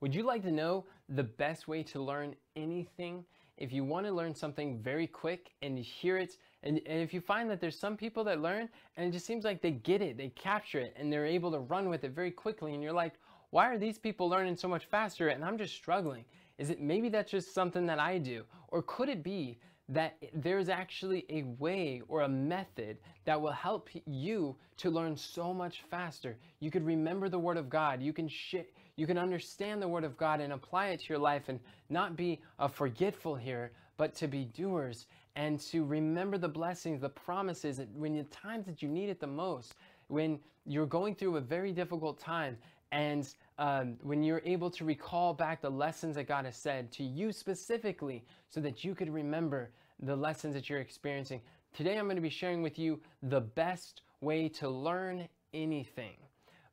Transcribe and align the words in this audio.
Would 0.00 0.14
you 0.14 0.22
like 0.22 0.42
to 0.42 0.50
know 0.50 0.84
the 1.08 1.22
best 1.22 1.68
way 1.68 1.82
to 1.84 2.02
learn 2.02 2.34
anything? 2.54 3.24
If 3.56 3.72
you 3.72 3.84
want 3.84 4.04
to 4.06 4.12
learn 4.12 4.34
something 4.34 4.78
very 4.78 5.06
quick 5.06 5.52
and 5.62 5.78
you 5.78 5.84
hear 5.84 6.18
it, 6.18 6.36
and, 6.62 6.80
and 6.86 7.00
if 7.00 7.14
you 7.14 7.20
find 7.22 7.48
that 7.48 7.60
there's 7.60 7.78
some 7.78 7.96
people 7.96 8.22
that 8.24 8.42
learn 8.42 8.68
and 8.96 9.08
it 9.08 9.12
just 9.12 9.24
seems 9.24 9.44
like 9.44 9.62
they 9.62 9.70
get 9.70 10.02
it, 10.02 10.18
they 10.18 10.28
capture 10.28 10.80
it, 10.80 10.94
and 10.98 11.10
they're 11.10 11.24
able 11.24 11.50
to 11.52 11.60
run 11.60 11.88
with 11.88 12.04
it 12.04 12.10
very 12.10 12.30
quickly, 12.30 12.74
and 12.74 12.82
you're 12.82 12.92
like, 12.92 13.14
why 13.50 13.70
are 13.72 13.78
these 13.78 13.98
people 13.98 14.28
learning 14.28 14.56
so 14.56 14.68
much 14.68 14.84
faster 14.84 15.28
and 15.28 15.42
I'm 15.42 15.56
just 15.56 15.74
struggling? 15.74 16.24
Is 16.58 16.68
it 16.68 16.80
maybe 16.80 17.08
that's 17.08 17.30
just 17.30 17.54
something 17.54 17.86
that 17.86 17.98
I 17.98 18.18
do? 18.18 18.44
Or 18.68 18.82
could 18.82 19.08
it 19.08 19.22
be 19.22 19.58
that 19.88 20.16
there's 20.34 20.68
actually 20.68 21.24
a 21.30 21.42
way 21.58 22.02
or 22.08 22.22
a 22.22 22.28
method 22.28 22.98
that 23.24 23.40
will 23.40 23.52
help 23.52 23.88
you 24.04 24.56
to 24.76 24.90
learn 24.90 25.16
so 25.16 25.54
much 25.54 25.82
faster. 25.90 26.36
You 26.58 26.70
could 26.70 26.84
remember 26.84 27.28
the 27.28 27.38
word 27.38 27.56
of 27.56 27.70
God. 27.70 28.02
You 28.02 28.12
can 28.12 28.28
sh- 28.28 28.56
you 28.96 29.06
can 29.06 29.18
understand 29.18 29.80
the 29.80 29.88
word 29.88 30.04
of 30.04 30.16
God 30.16 30.40
and 30.40 30.52
apply 30.52 30.88
it 30.88 31.00
to 31.00 31.06
your 31.10 31.18
life 31.18 31.48
and 31.48 31.60
not 31.90 32.16
be 32.16 32.40
a 32.58 32.68
forgetful 32.68 33.36
here, 33.36 33.70
but 33.96 34.14
to 34.16 34.26
be 34.26 34.44
doers 34.44 35.06
and 35.36 35.60
to 35.60 35.84
remember 35.84 36.38
the 36.38 36.48
blessings, 36.48 37.00
the 37.02 37.08
promises 37.08 37.80
when 37.94 38.16
the 38.16 38.24
times 38.24 38.66
that 38.66 38.82
you 38.82 38.88
need 38.88 39.10
it 39.10 39.20
the 39.20 39.26
most. 39.26 39.74
When 40.08 40.38
you're 40.64 40.86
going 40.86 41.14
through 41.14 41.36
a 41.36 41.40
very 41.40 41.72
difficult 41.72 42.18
time 42.18 42.56
and 42.90 43.28
um, 43.58 43.96
when 44.02 44.22
you're 44.22 44.42
able 44.44 44.70
to 44.70 44.84
recall 44.84 45.34
back 45.34 45.60
the 45.60 45.70
lessons 45.70 46.16
that 46.16 46.24
God 46.28 46.44
has 46.44 46.56
said 46.56 46.90
to 46.92 47.02
you 47.02 47.32
specifically 47.32 48.24
so 48.48 48.60
that 48.60 48.84
you 48.84 48.94
could 48.94 49.12
remember 49.12 49.70
the 50.00 50.16
lessons 50.16 50.54
that 50.54 50.70
you're 50.70 50.80
experiencing. 50.80 51.40
Today, 51.74 51.98
I'm 51.98 52.04
going 52.04 52.16
to 52.16 52.22
be 52.22 52.30
sharing 52.30 52.62
with 52.62 52.78
you 52.78 53.00
the 53.22 53.40
best 53.40 54.02
way 54.20 54.48
to 54.50 54.68
learn 54.68 55.28
anything. 55.52 56.16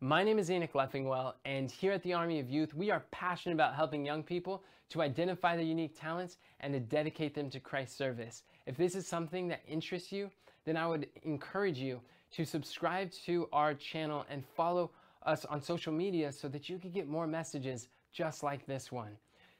My 0.03 0.21
name 0.21 0.37
is 0.37 0.51
Enoch 0.51 0.73
Leffingwell, 0.73 1.35
and 1.45 1.71
here 1.71 1.93
at 1.93 2.03
the 2.03 2.11
Army 2.11 2.41
of 2.41 2.49
Youth, 2.49 2.73
we 2.73 2.91
are 2.91 3.05
passionate 3.11 3.55
about 3.55 3.73
helping 3.73 4.05
young 4.05 4.21
people 4.21 4.61
to 4.89 5.01
identify 5.01 5.55
their 5.55 5.63
unique 5.63 5.97
talents 5.97 6.39
and 6.59 6.73
to 6.73 6.81
dedicate 6.81 7.33
them 7.33 7.49
to 7.51 7.61
Christ's 7.61 7.95
service. 7.99 8.43
If 8.65 8.75
this 8.75 8.95
is 8.95 9.07
something 9.07 9.47
that 9.47 9.61
interests 9.65 10.11
you, 10.11 10.29
then 10.65 10.75
I 10.75 10.87
would 10.87 11.07
encourage 11.23 11.77
you 11.77 12.01
to 12.31 12.43
subscribe 12.43 13.13
to 13.25 13.47
our 13.53 13.73
channel 13.73 14.25
and 14.29 14.43
follow 14.57 14.91
us 15.25 15.45
on 15.45 15.61
social 15.61 15.93
media 15.93 16.33
so 16.33 16.49
that 16.49 16.67
you 16.67 16.79
can 16.79 16.91
get 16.91 17.07
more 17.07 17.25
messages 17.25 17.87
just 18.11 18.43
like 18.43 18.65
this 18.65 18.91
one. 18.91 19.15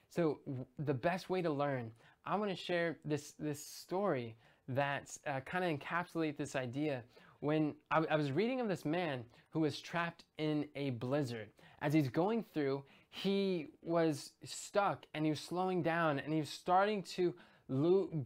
So 0.10 0.40
the 0.78 0.94
best 0.94 1.30
way 1.30 1.42
to 1.42 1.50
learn, 1.50 1.90
I 2.26 2.36
want 2.36 2.52
to 2.52 2.58
share 2.58 2.98
this 3.06 3.34
this 3.40 3.66
story 3.66 4.36
that 4.68 5.18
uh, 5.26 5.40
kind 5.46 5.64
of 5.64 5.80
encapsulate 5.80 6.36
this 6.36 6.58
idea. 6.58 7.02
When 7.44 7.76
I, 7.92 8.06
I 8.10 8.16
was 8.16 8.32
reading 8.32 8.62
of 8.62 8.70
this 8.70 8.86
man 8.86 9.26
who 9.50 9.60
was 9.60 9.82
trapped 9.82 10.24
in 10.38 10.66
a 10.78 10.92
blizzard, 10.92 11.50
as 11.82 11.92
he's 11.92 12.08
going 12.08 12.46
through, 12.54 12.86
he 13.10 13.68
was 13.82 14.32
stuck 14.46 15.06
and 15.14 15.26
he 15.26 15.30
was 15.30 15.42
slowing 15.42 15.84
down 15.84 16.20
and 16.20 16.32
he 16.32 16.40
was 16.40 16.48
starting 16.48 17.04
to 17.04 17.34
lo- 17.68 18.26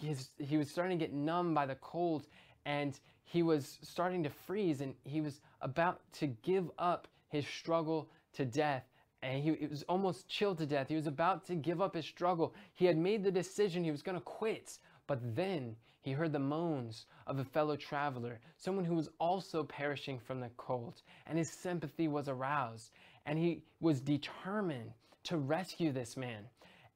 his, 0.00 0.28
he 0.38 0.58
was 0.58 0.70
starting 0.70 0.96
to 0.96 1.04
get 1.04 1.12
numb 1.12 1.54
by 1.54 1.66
the 1.66 1.74
cold 1.74 2.28
and 2.64 3.00
he 3.24 3.42
was 3.42 3.80
starting 3.82 4.22
to 4.22 4.30
freeze 4.30 4.80
and 4.80 4.94
he 5.02 5.20
was 5.20 5.40
about 5.60 6.00
to 6.20 6.28
give 6.28 6.70
up 6.78 7.08
his 7.30 7.44
struggle 7.44 8.08
to 8.34 8.44
death 8.44 8.84
and 9.24 9.42
he, 9.42 9.66
was 9.66 9.82
almost 9.88 10.28
chilled 10.28 10.58
to 10.58 10.66
death. 10.66 10.86
He 10.86 10.94
was 10.94 11.08
about 11.08 11.44
to 11.46 11.56
give 11.56 11.82
up 11.82 11.96
his 11.96 12.04
struggle. 12.04 12.54
He 12.74 12.84
had 12.86 12.96
made 12.96 13.24
the 13.24 13.32
decision 13.32 13.82
he 13.82 13.90
was 13.90 14.02
going 14.02 14.18
to 14.18 14.24
quit. 14.24 14.78
But 15.08 15.18
then 15.34 15.74
he 16.02 16.12
heard 16.12 16.32
the 16.32 16.38
moans 16.38 17.06
of 17.26 17.38
a 17.38 17.44
fellow 17.44 17.76
traveler, 17.76 18.40
someone 18.56 18.84
who 18.84 18.94
was 18.94 19.08
also 19.18 19.62
perishing 19.62 20.18
from 20.18 20.40
the 20.40 20.50
cold, 20.56 21.00
and 21.26 21.38
his 21.38 21.50
sympathy 21.50 22.08
was 22.08 22.28
aroused. 22.28 22.90
And 23.24 23.38
he 23.38 23.62
was 23.80 24.00
determined 24.00 24.92
to 25.24 25.36
rescue 25.36 25.92
this 25.92 26.16
man. 26.16 26.44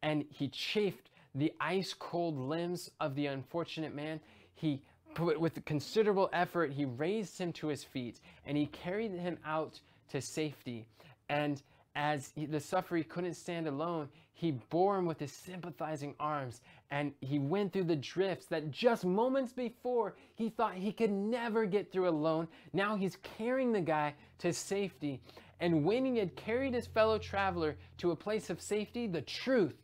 And 0.02 0.24
he 0.30 0.48
chafed 0.48 1.10
the 1.36 1.52
ice 1.60 1.94
cold 1.94 2.36
limbs 2.36 2.90
of 3.00 3.14
the 3.14 3.26
unfortunate 3.26 3.94
man. 3.94 4.20
He 4.54 4.82
with 5.18 5.64
considerable 5.64 6.28
effort, 6.32 6.72
he 6.72 6.84
raised 6.84 7.38
him 7.38 7.50
to 7.50 7.68
his 7.68 7.82
feet 7.82 8.20
and 8.44 8.54
he 8.54 8.66
carried 8.66 9.12
him 9.12 9.38
out 9.46 9.80
to 10.10 10.20
safety. 10.20 10.86
And 11.30 11.62
as 11.96 12.30
he, 12.34 12.44
the 12.44 12.60
sufferer 12.60 13.02
couldn't 13.02 13.34
stand 13.34 13.66
alone, 13.66 14.08
he 14.34 14.52
bore 14.68 14.98
him 14.98 15.06
with 15.06 15.18
his 15.18 15.32
sympathizing 15.32 16.14
arms 16.20 16.60
and 16.90 17.12
he 17.22 17.38
went 17.38 17.72
through 17.72 17.84
the 17.84 17.96
drifts 17.96 18.46
that 18.46 18.70
just 18.70 19.04
moments 19.04 19.52
before 19.52 20.14
he 20.34 20.50
thought 20.50 20.74
he 20.74 20.92
could 20.92 21.10
never 21.10 21.64
get 21.64 21.90
through 21.90 22.08
alone. 22.08 22.46
Now 22.74 22.96
he's 22.96 23.16
carrying 23.38 23.72
the 23.72 23.80
guy 23.80 24.14
to 24.38 24.52
safety. 24.52 25.22
And 25.58 25.84
when 25.84 26.04
he 26.04 26.18
had 26.18 26.36
carried 26.36 26.74
his 26.74 26.86
fellow 26.86 27.18
traveler 27.18 27.76
to 27.96 28.10
a 28.10 28.16
place 28.16 28.50
of 28.50 28.60
safety, 28.60 29.06
the 29.06 29.22
truth 29.22 29.74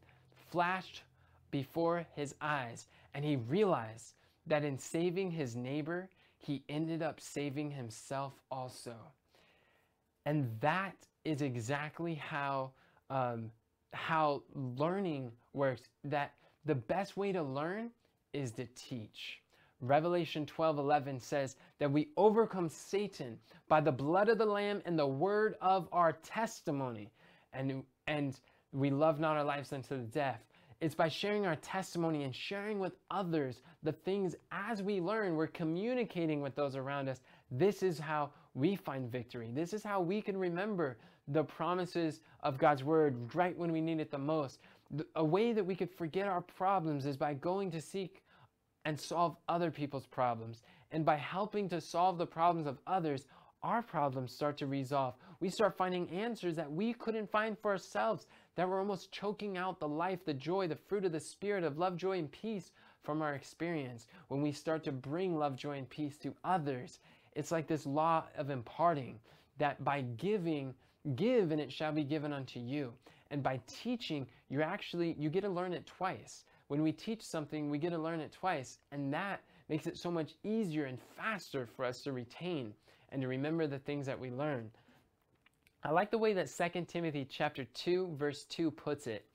flashed 0.50 1.02
before 1.50 2.06
his 2.14 2.34
eyes 2.42 2.88
and 3.14 3.24
he 3.24 3.36
realized 3.36 4.12
that 4.46 4.64
in 4.64 4.78
saving 4.78 5.30
his 5.30 5.56
neighbor, 5.56 6.10
he 6.36 6.62
ended 6.68 7.02
up 7.02 7.20
saving 7.20 7.70
himself 7.70 8.34
also. 8.50 8.96
And 10.26 10.50
that 10.60 10.94
is 11.24 11.42
exactly 11.42 12.14
how, 12.14 12.70
um, 13.10 13.50
how 13.92 14.42
learning 14.54 15.32
works. 15.52 15.82
That 16.04 16.32
the 16.64 16.74
best 16.74 17.16
way 17.16 17.32
to 17.32 17.42
learn 17.42 17.90
is 18.32 18.52
to 18.52 18.66
teach. 18.74 19.40
Revelation 19.80 20.46
12 20.46 20.78
11 20.78 21.18
says 21.18 21.56
that 21.78 21.90
we 21.90 22.08
overcome 22.16 22.68
Satan 22.68 23.38
by 23.68 23.80
the 23.80 23.90
blood 23.90 24.28
of 24.28 24.38
the 24.38 24.46
Lamb 24.46 24.80
and 24.86 24.96
the 24.98 25.06
word 25.06 25.56
of 25.60 25.88
our 25.92 26.12
testimony. 26.12 27.10
And, 27.52 27.82
and 28.06 28.38
we 28.72 28.90
love 28.90 29.18
not 29.18 29.36
our 29.36 29.44
lives 29.44 29.72
unto 29.72 29.96
the 29.96 30.04
death. 30.04 30.40
It's 30.80 30.94
by 30.96 31.08
sharing 31.08 31.46
our 31.46 31.56
testimony 31.56 32.24
and 32.24 32.34
sharing 32.34 32.80
with 32.80 32.94
others 33.10 33.62
the 33.84 33.92
things 33.92 34.34
as 34.50 34.82
we 34.82 35.00
learn, 35.00 35.36
we're 35.36 35.46
communicating 35.46 36.40
with 36.40 36.56
those 36.56 36.74
around 36.74 37.08
us. 37.08 37.20
This 37.52 37.84
is 37.84 38.00
how 38.00 38.30
we 38.54 38.74
find 38.74 39.10
victory. 39.10 39.50
This 39.52 39.72
is 39.72 39.84
how 39.84 40.00
we 40.00 40.20
can 40.20 40.36
remember 40.36 40.98
the 41.28 41.44
promises 41.44 42.20
of 42.40 42.58
God's 42.58 42.84
word 42.84 43.34
right 43.34 43.56
when 43.56 43.72
we 43.72 43.80
need 43.80 44.00
it 44.00 44.10
the 44.10 44.18
most. 44.18 44.58
A 45.16 45.24
way 45.24 45.52
that 45.52 45.64
we 45.64 45.74
could 45.74 45.90
forget 45.90 46.26
our 46.26 46.40
problems 46.40 47.06
is 47.06 47.16
by 47.16 47.34
going 47.34 47.70
to 47.70 47.80
seek 47.80 48.22
and 48.84 48.98
solve 48.98 49.36
other 49.48 49.70
people's 49.70 50.06
problems. 50.06 50.62
And 50.90 51.04
by 51.04 51.16
helping 51.16 51.68
to 51.70 51.80
solve 51.80 52.18
the 52.18 52.26
problems 52.26 52.66
of 52.66 52.78
others, 52.86 53.26
our 53.62 53.80
problems 53.80 54.34
start 54.34 54.58
to 54.58 54.66
resolve. 54.66 55.14
We 55.40 55.48
start 55.48 55.76
finding 55.76 56.10
answers 56.10 56.56
that 56.56 56.70
we 56.70 56.92
couldn't 56.94 57.30
find 57.30 57.56
for 57.58 57.70
ourselves, 57.70 58.26
that 58.56 58.68
were 58.68 58.80
almost 58.80 59.12
choking 59.12 59.56
out 59.56 59.78
the 59.78 59.88
life, 59.88 60.24
the 60.24 60.34
joy, 60.34 60.66
the 60.66 60.76
fruit 60.76 61.04
of 61.04 61.12
the 61.12 61.20
Spirit 61.20 61.64
of 61.64 61.78
love, 61.78 61.96
joy, 61.96 62.18
and 62.18 62.30
peace 62.30 62.72
from 63.02 63.22
our 63.22 63.34
experience. 63.34 64.08
When 64.28 64.42
we 64.42 64.52
start 64.52 64.84
to 64.84 64.92
bring 64.92 65.36
love, 65.36 65.56
joy, 65.56 65.78
and 65.78 65.88
peace 65.88 66.16
to 66.18 66.34
others, 66.44 66.98
it's 67.34 67.52
like 67.52 67.66
this 67.66 67.86
law 67.86 68.24
of 68.36 68.50
imparting 68.50 69.18
that 69.58 69.82
by 69.84 70.02
giving, 70.16 70.74
give 71.16 71.50
and 71.50 71.60
it 71.60 71.72
shall 71.72 71.92
be 71.92 72.04
given 72.04 72.32
unto 72.32 72.60
you. 72.60 72.92
And 73.30 73.42
by 73.42 73.60
teaching, 73.66 74.26
you 74.48 74.62
actually, 74.62 75.16
you 75.18 75.30
get 75.30 75.42
to 75.42 75.48
learn 75.48 75.72
it 75.72 75.86
twice. 75.86 76.44
When 76.68 76.82
we 76.82 76.92
teach 76.92 77.22
something, 77.22 77.70
we 77.70 77.78
get 77.78 77.90
to 77.90 77.98
learn 77.98 78.20
it 78.20 78.32
twice. 78.32 78.78
And 78.92 79.12
that 79.12 79.40
makes 79.68 79.86
it 79.86 79.96
so 79.96 80.10
much 80.10 80.34
easier 80.44 80.84
and 80.84 80.98
faster 81.16 81.66
for 81.66 81.84
us 81.84 82.02
to 82.02 82.12
retain 82.12 82.74
and 83.10 83.22
to 83.22 83.28
remember 83.28 83.66
the 83.66 83.78
things 83.78 84.06
that 84.06 84.18
we 84.18 84.30
learn. 84.30 84.70
I 85.84 85.90
like 85.90 86.10
the 86.10 86.18
way 86.18 86.32
that 86.34 86.48
2 86.48 86.84
Timothy 86.84 87.26
chapter 87.28 87.64
2 87.64 88.14
verse 88.16 88.44
2 88.44 88.70
puts 88.70 89.06
it. 89.06 89.26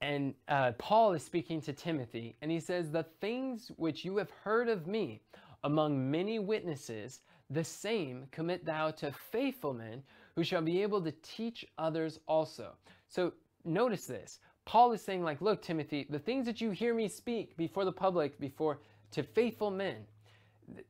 And 0.00 0.34
uh, 0.48 0.72
Paul 0.72 1.14
is 1.14 1.24
speaking 1.24 1.62
to 1.62 1.72
Timothy, 1.72 2.36
and 2.42 2.50
he 2.50 2.60
says, 2.60 2.90
The 2.90 3.06
things 3.20 3.70
which 3.76 4.04
you 4.04 4.18
have 4.18 4.30
heard 4.42 4.68
of 4.68 4.86
me 4.86 5.22
among 5.62 6.10
many 6.10 6.38
witnesses, 6.38 7.20
the 7.48 7.64
same 7.64 8.26
commit 8.30 8.66
thou 8.66 8.90
to 8.90 9.12
faithful 9.12 9.72
men 9.72 10.02
who 10.36 10.44
shall 10.44 10.62
be 10.62 10.82
able 10.82 11.00
to 11.02 11.12
teach 11.22 11.64
others 11.78 12.18
also. 12.26 12.72
So 13.08 13.32
notice 13.64 14.06
this. 14.06 14.40
Paul 14.64 14.92
is 14.92 15.02
saying, 15.02 15.22
like, 15.22 15.40
look, 15.40 15.62
Timothy, 15.62 16.06
the 16.08 16.18
things 16.18 16.46
that 16.46 16.60
you 16.60 16.70
hear 16.70 16.94
me 16.94 17.08
speak 17.08 17.56
before 17.56 17.84
the 17.84 17.92
public, 17.92 18.40
before 18.40 18.80
to 19.12 19.22
faithful 19.22 19.70
men, 19.70 20.06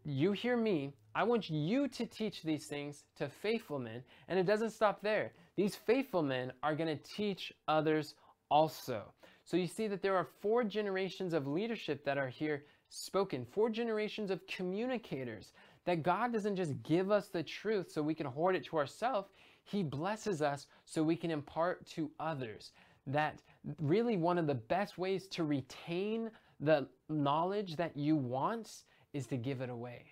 you 0.05 0.33
hear 0.33 0.57
me, 0.57 0.95
I 1.15 1.25
want 1.25 1.51
you 1.51 1.89
to 1.89 2.07
teach 2.07 2.43
these 2.43 2.67
things 2.67 3.05
to 3.17 3.29
faithful 3.29 3.79
men. 3.79 4.03
And 4.29 4.39
it 4.39 4.47
doesn't 4.47 4.71
stop 4.71 5.03
there. 5.03 5.33
These 5.57 5.75
faithful 5.75 6.23
men 6.23 6.53
are 6.63 6.75
going 6.75 6.97
to 6.97 7.03
teach 7.03 7.53
others 7.69 8.15
also. 8.51 9.13
So 9.45 9.57
you 9.57 9.67
see 9.67 9.89
that 9.89 10.03
there 10.03 10.17
are 10.17 10.29
four 10.41 10.65
generations 10.65 11.35
of 11.35 11.47
leadership 11.47 12.05
that 12.05 12.19
are 12.19 12.29
here 12.29 12.65
spoken, 12.89 13.45
four 13.45 13.69
generations 13.71 14.31
of 14.31 14.47
communicators. 14.47 15.53
That 15.85 16.03
God 16.03 16.33
doesn't 16.33 16.57
just 16.57 16.83
give 16.83 17.11
us 17.11 17.29
the 17.29 17.43
truth 17.43 17.91
so 17.91 18.03
we 18.03 18.15
can 18.15 18.27
hoard 18.27 18.57
it 18.57 18.65
to 18.67 18.79
ourselves, 18.79 19.29
He 19.65 19.83
blesses 19.83 20.43
us 20.43 20.67
so 20.85 21.03
we 21.03 21.17
can 21.17 21.31
impart 21.31 21.87
to 21.91 22.11
others. 22.19 22.73
That 23.07 23.41
really 23.81 24.17
one 24.17 24.39
of 24.39 24.47
the 24.47 24.55
best 24.55 24.97
ways 24.97 25.27
to 25.29 25.45
retain 25.45 26.31
the 26.61 26.87
knowledge 27.09 27.77
that 27.77 27.97
you 27.97 28.17
want 28.17 28.85
is 29.13 29.27
to 29.27 29.37
give 29.37 29.61
it 29.61 29.69
away. 29.69 30.05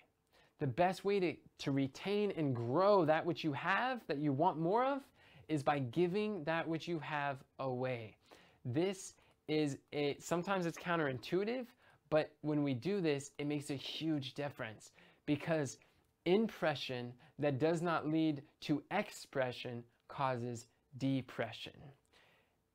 The 0.59 0.67
best 0.67 1.03
way 1.03 1.19
to, 1.19 1.35
to 1.59 1.71
retain 1.71 2.31
and 2.37 2.55
grow 2.55 3.03
that 3.05 3.25
which 3.25 3.43
you 3.43 3.51
have, 3.53 4.01
that 4.07 4.19
you 4.19 4.31
want 4.31 4.59
more 4.59 4.85
of, 4.85 5.01
is 5.49 5.63
by 5.63 5.79
giving 5.79 6.43
that 6.45 6.67
which 6.67 6.87
you 6.87 6.99
have 6.99 7.37
away. 7.59 8.15
This 8.63 9.15
is 9.47 9.77
a, 9.91 10.15
sometimes 10.19 10.65
it's 10.65 10.77
counterintuitive, 10.77 11.65
but 12.09 12.31
when 12.41 12.63
we 12.63 12.73
do 12.73 13.01
this, 13.01 13.31
it 13.39 13.47
makes 13.47 13.71
a 13.71 13.75
huge 13.75 14.35
difference 14.35 14.91
because 15.25 15.77
impression 16.25 17.13
that 17.39 17.59
does 17.59 17.81
not 17.81 18.07
lead 18.07 18.43
to 18.61 18.83
expression 18.91 19.83
causes 20.07 20.67
depression. 20.97 21.73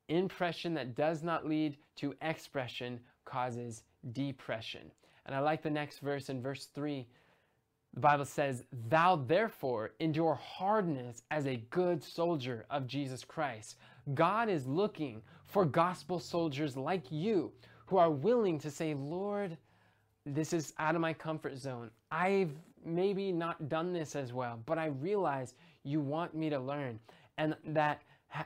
Impression 0.09 0.73
that 0.73 0.95
does 0.95 1.23
not 1.23 1.47
lead 1.47 1.77
to 1.95 2.13
expression 2.21 2.99
causes 3.25 3.83
depression. 4.11 4.91
And 5.25 5.35
I 5.35 5.39
like 5.39 5.61
the 5.61 5.69
next 5.69 5.99
verse 5.99 6.29
in 6.29 6.41
verse 6.41 6.65
3. 6.73 7.07
The 7.93 7.99
Bible 7.99 8.25
says, 8.25 8.63
Thou 8.89 9.15
therefore 9.15 9.91
endure 9.99 10.35
hardness 10.35 11.23
as 11.31 11.45
a 11.45 11.63
good 11.69 12.03
soldier 12.03 12.65
of 12.69 12.87
Jesus 12.87 13.23
Christ. 13.23 13.77
God 14.13 14.49
is 14.49 14.65
looking 14.65 15.21
for 15.45 15.65
gospel 15.65 16.19
soldiers 16.19 16.75
like 16.75 17.11
you 17.11 17.51
who 17.85 17.97
are 17.97 18.11
willing 18.11 18.59
to 18.59 18.71
say, 18.71 18.93
Lord, 18.93 19.57
this 20.33 20.53
is 20.53 20.73
out 20.79 20.95
of 20.95 21.01
my 21.01 21.13
comfort 21.13 21.57
zone. 21.57 21.89
I've 22.11 22.51
maybe 22.85 23.31
not 23.31 23.69
done 23.69 23.93
this 23.93 24.15
as 24.15 24.33
well, 24.33 24.59
but 24.65 24.77
I 24.77 24.87
realize 24.87 25.55
you 25.83 25.99
want 25.99 26.35
me 26.35 26.49
to 26.49 26.59
learn 26.59 26.99
and 27.37 27.55
that 27.67 28.01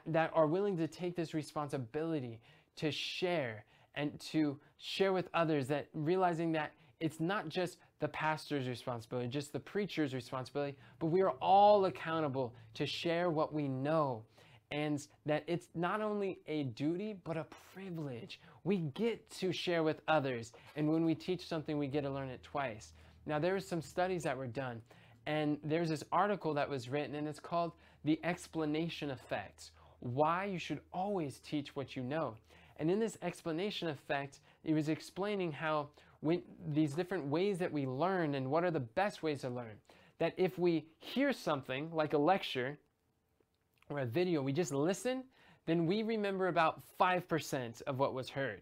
that 0.08 0.32
are 0.34 0.48
willing 0.48 0.78
to 0.78 0.88
take 0.88 1.16
this 1.16 1.34
responsibility 1.34 2.40
to 2.78 2.90
share 2.90 3.66
and 3.96 4.18
to 4.20 4.58
share 4.78 5.12
with 5.12 5.28
others 5.34 5.68
that 5.68 5.88
realizing 5.94 6.54
that 6.54 6.72
it's 7.00 7.20
not 7.20 7.50
just 7.50 7.78
the 8.00 8.08
pastor's 8.08 8.68
responsibility, 8.68 9.28
just 9.28 9.52
the 9.52 9.60
preacher's 9.60 10.14
responsibility, 10.14 10.78
but 11.00 11.08
we 11.08 11.22
are 11.22 11.32
all 11.42 11.86
accountable 11.86 12.54
to 12.76 12.86
share 12.86 13.30
what 13.30 13.54
we 13.54 13.68
know 13.68 14.24
and 14.74 15.08
that 15.28 15.44
it's 15.46 15.68
not 15.76 16.02
only 16.02 16.40
a 16.48 16.64
duty, 16.64 17.16
but 17.24 17.38
a 17.38 17.46
privilege. 17.76 18.42
We 18.64 18.78
get 18.78 19.30
to 19.40 19.54
share 19.54 19.84
with 19.84 20.02
others. 20.08 20.52
And 20.76 20.92
when 20.92 21.06
we 21.06 21.14
teach 21.14 21.48
something, 21.48 21.78
we 21.78 21.86
get 21.86 22.02
to 22.02 22.10
learn 22.10 22.30
it 22.30 22.42
twice. 22.42 22.94
Now, 23.28 23.38
there 23.38 23.56
are 23.56 23.62
some 23.62 23.84
studies 23.84 24.24
that 24.24 24.36
were 24.36 24.48
done, 24.48 24.82
and 25.28 25.60
there's 25.64 25.90
this 25.90 26.04
article 26.12 26.56
that 26.56 26.68
was 26.68 26.90
written, 26.90 27.14
and 27.14 27.28
it's 27.28 27.40
called 27.40 27.74
The 28.04 28.20
Explanation 28.24 29.12
Effect 29.12 29.70
Why 30.00 30.46
You 30.46 30.58
Should 30.58 30.80
Always 30.92 31.38
Teach 31.40 31.76
What 31.76 31.96
You 31.96 32.02
Know. 32.02 32.36
And 32.78 32.90
in 32.90 33.00
this 33.00 33.20
explanation 33.22 33.90
effect, 33.90 34.40
it 34.64 34.74
was 34.74 34.90
explaining 34.90 35.52
how 35.52 35.90
when 36.22 36.42
these 36.70 36.94
different 36.94 37.26
ways 37.26 37.60
that 37.60 37.72
we 37.72 37.86
learn 37.86 38.34
and 38.34 38.50
what 38.50 38.64
are 38.64 38.72
the 38.72 38.80
best 38.80 39.22
ways 39.22 39.42
to 39.42 39.50
learn. 39.50 39.76
That 40.18 40.34
if 40.36 40.58
we 40.58 40.88
hear 41.00 41.32
something 41.32 41.92
like 41.94 42.14
a 42.14 42.18
lecture, 42.18 42.80
or 43.94 44.00
a 44.00 44.06
video, 44.06 44.42
we 44.42 44.54
just 44.54 44.74
listen, 44.74 45.24
then 45.66 45.86
we 45.86 46.04
remember 46.04 46.48
about 46.48 46.82
5% 47.00 47.82
of 47.84 48.00
what 48.00 48.14
was 48.14 48.30
heard. 48.30 48.62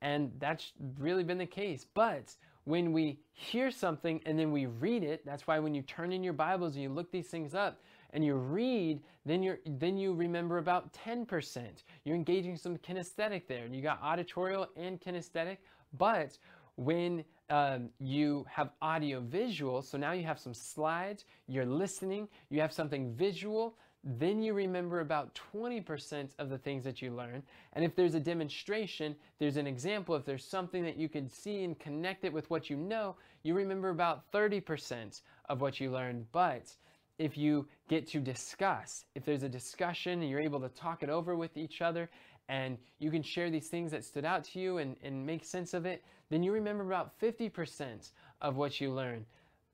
And 0.00 0.32
that's 0.38 0.72
really 0.98 1.22
been 1.22 1.38
the 1.38 1.46
case. 1.46 1.86
But 1.94 2.34
when 2.64 2.92
we 2.92 3.20
hear 3.32 3.70
something 3.70 4.20
and 4.26 4.38
then 4.38 4.50
we 4.50 4.66
read 4.66 5.02
it, 5.04 5.24
that's 5.24 5.46
why 5.46 5.58
when 5.58 5.74
you 5.74 5.82
turn 5.82 6.12
in 6.12 6.24
your 6.24 6.32
Bibles 6.32 6.74
and 6.74 6.82
you 6.82 6.88
look 6.88 7.10
these 7.10 7.28
things 7.28 7.54
up 7.54 7.80
and 8.10 8.24
you 8.24 8.34
read, 8.34 9.00
then 9.24 9.42
you 9.42 9.58
then 9.64 9.96
you 9.96 10.12
remember 10.12 10.58
about 10.58 10.92
10%. 10.92 11.62
You're 12.04 12.16
engaging 12.16 12.56
some 12.56 12.76
kinesthetic 12.78 13.46
there. 13.46 13.64
And 13.64 13.74
you 13.74 13.82
got 13.82 14.00
auditorial 14.02 14.68
and 14.76 15.00
kinesthetic. 15.00 15.58
But 15.96 16.36
when 16.76 17.24
um, 17.50 17.90
you 18.00 18.44
have 18.48 18.70
audio 18.80 19.20
visual, 19.20 19.82
so 19.82 19.98
now 19.98 20.12
you 20.12 20.24
have 20.24 20.38
some 20.38 20.54
slides, 20.54 21.24
you're 21.46 21.66
listening, 21.66 22.28
you 22.48 22.60
have 22.60 22.72
something 22.72 23.14
visual, 23.14 23.76
then 24.04 24.42
you 24.42 24.52
remember 24.52 25.00
about 25.00 25.38
20% 25.54 26.30
of 26.38 26.48
the 26.48 26.58
things 26.58 26.82
that 26.84 27.00
you 27.00 27.12
learn. 27.12 27.42
And 27.74 27.84
if 27.84 27.94
there's 27.94 28.14
a 28.14 28.20
demonstration, 28.20 29.14
there's 29.38 29.56
an 29.56 29.66
example, 29.66 30.16
if 30.16 30.24
there's 30.24 30.44
something 30.44 30.82
that 30.84 30.96
you 30.96 31.08
can 31.08 31.28
see 31.28 31.62
and 31.62 31.78
connect 31.78 32.24
it 32.24 32.32
with 32.32 32.50
what 32.50 32.68
you 32.68 32.76
know, 32.76 33.16
you 33.42 33.54
remember 33.54 33.90
about 33.90 34.30
30% 34.32 35.20
of 35.48 35.60
what 35.60 35.78
you 35.78 35.90
learned. 35.90 36.26
But 36.32 36.72
if 37.18 37.38
you 37.38 37.68
get 37.88 38.08
to 38.08 38.18
discuss, 38.18 39.04
if 39.14 39.24
there's 39.24 39.44
a 39.44 39.48
discussion 39.48 40.20
and 40.20 40.28
you're 40.28 40.40
able 40.40 40.60
to 40.60 40.68
talk 40.68 41.04
it 41.04 41.08
over 41.08 41.36
with 41.36 41.56
each 41.56 41.80
other 41.80 42.10
and 42.48 42.78
you 42.98 43.10
can 43.10 43.22
share 43.22 43.50
these 43.50 43.68
things 43.68 43.92
that 43.92 44.04
stood 44.04 44.24
out 44.24 44.42
to 44.44 44.58
you 44.58 44.78
and, 44.78 44.96
and 45.04 45.24
make 45.24 45.44
sense 45.44 45.74
of 45.74 45.86
it, 45.86 46.04
then 46.28 46.42
you 46.42 46.50
remember 46.52 46.82
about 46.82 47.18
50% 47.20 48.10
of 48.40 48.56
what 48.56 48.80
you 48.80 48.90
learned. 48.90 49.26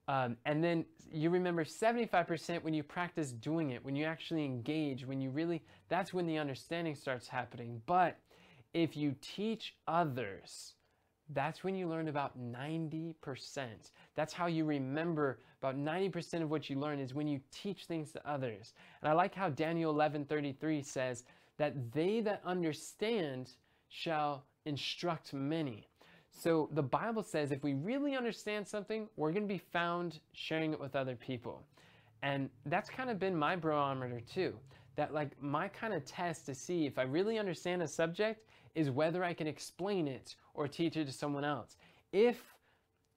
Um, 0.09 0.39
and 0.47 0.65
then 0.65 0.87
you 1.13 1.29
remember 1.31 1.65
75% 1.65 2.63
when 2.63 2.73
you 2.75 2.83
practice 2.83 3.31
doing 3.31 3.71
it, 3.71 3.85
when 3.85 3.95
you 3.95 4.07
actually 4.07 4.45
engage, 4.45 5.07
when 5.07 5.21
you 5.21 5.31
really, 5.31 5.63
that's 5.89 6.15
when 6.15 6.27
the 6.27 6.39
understanding 6.39 6.95
starts 6.95 7.29
happening. 7.29 7.83
But 7.87 8.19
if 8.73 8.97
you 8.97 9.15
teach 9.21 9.75
others, 9.87 10.75
that's 11.35 11.63
when 11.63 11.75
you 11.75 11.89
learn 11.89 12.09
about 12.09 12.39
90%. 12.41 13.15
That's 14.15 14.33
how 14.33 14.47
you 14.47 14.65
remember 14.65 15.41
about 15.61 15.77
90% 15.77 16.43
of 16.43 16.51
what 16.51 16.71
you 16.71 16.79
learn 16.79 16.99
is 17.01 17.13
when 17.13 17.29
you 17.29 17.41
teach 17.53 17.85
things 17.85 18.13
to 18.13 18.31
others. 18.31 18.73
And 19.03 19.11
I 19.11 19.15
like 19.15 19.35
how 19.35 19.51
Daniel 19.51 19.93
11:33 19.93 20.83
says 20.83 21.25
that 21.59 21.93
they 21.93 22.21
that 22.21 22.41
understand 22.45 23.51
shall 23.89 24.45
instruct 24.65 25.35
many. 25.35 25.88
So 26.39 26.69
the 26.73 26.83
Bible 26.83 27.25
says 27.25 27.51
if 27.51 27.65
we 27.65 27.75
really 27.75 28.17
understand 28.17 28.67
something, 28.67 29.09
we're 29.17 29.33
going 29.33 29.43
to 29.43 29.53
be 29.53 29.59
found 29.59 30.21
sharing 30.33 30.73
it 30.73 30.79
with 30.79 30.95
other 30.95 31.17
people. 31.17 31.65
And 32.23 32.49
that's 32.67 32.89
kind 32.89 33.11
of 33.11 33.19
been 33.19 33.37
my 33.37 33.57
barometer 33.57 34.21
too. 34.21 34.55
That 34.95 35.13
like 35.13 35.31
my 35.43 35.67
kind 35.69 35.93
of 35.93 36.05
test 36.05 36.47
to 36.47 36.55
see 36.55 36.87
if 36.87 36.97
I 36.97 37.03
really 37.03 37.39
understand 37.39 37.83
a 37.83 37.89
subject 37.89 38.47
is 38.77 38.89
whether 38.89 39.25
I 39.25 39.35
can 39.35 39.49
explain 39.49 40.07
it 40.07 40.37
or 40.55 40.69
teach 40.69 40.97
it 40.97 41.07
to 41.07 41.13
someone 41.13 41.45
else. 41.45 41.77
If 42.13 42.41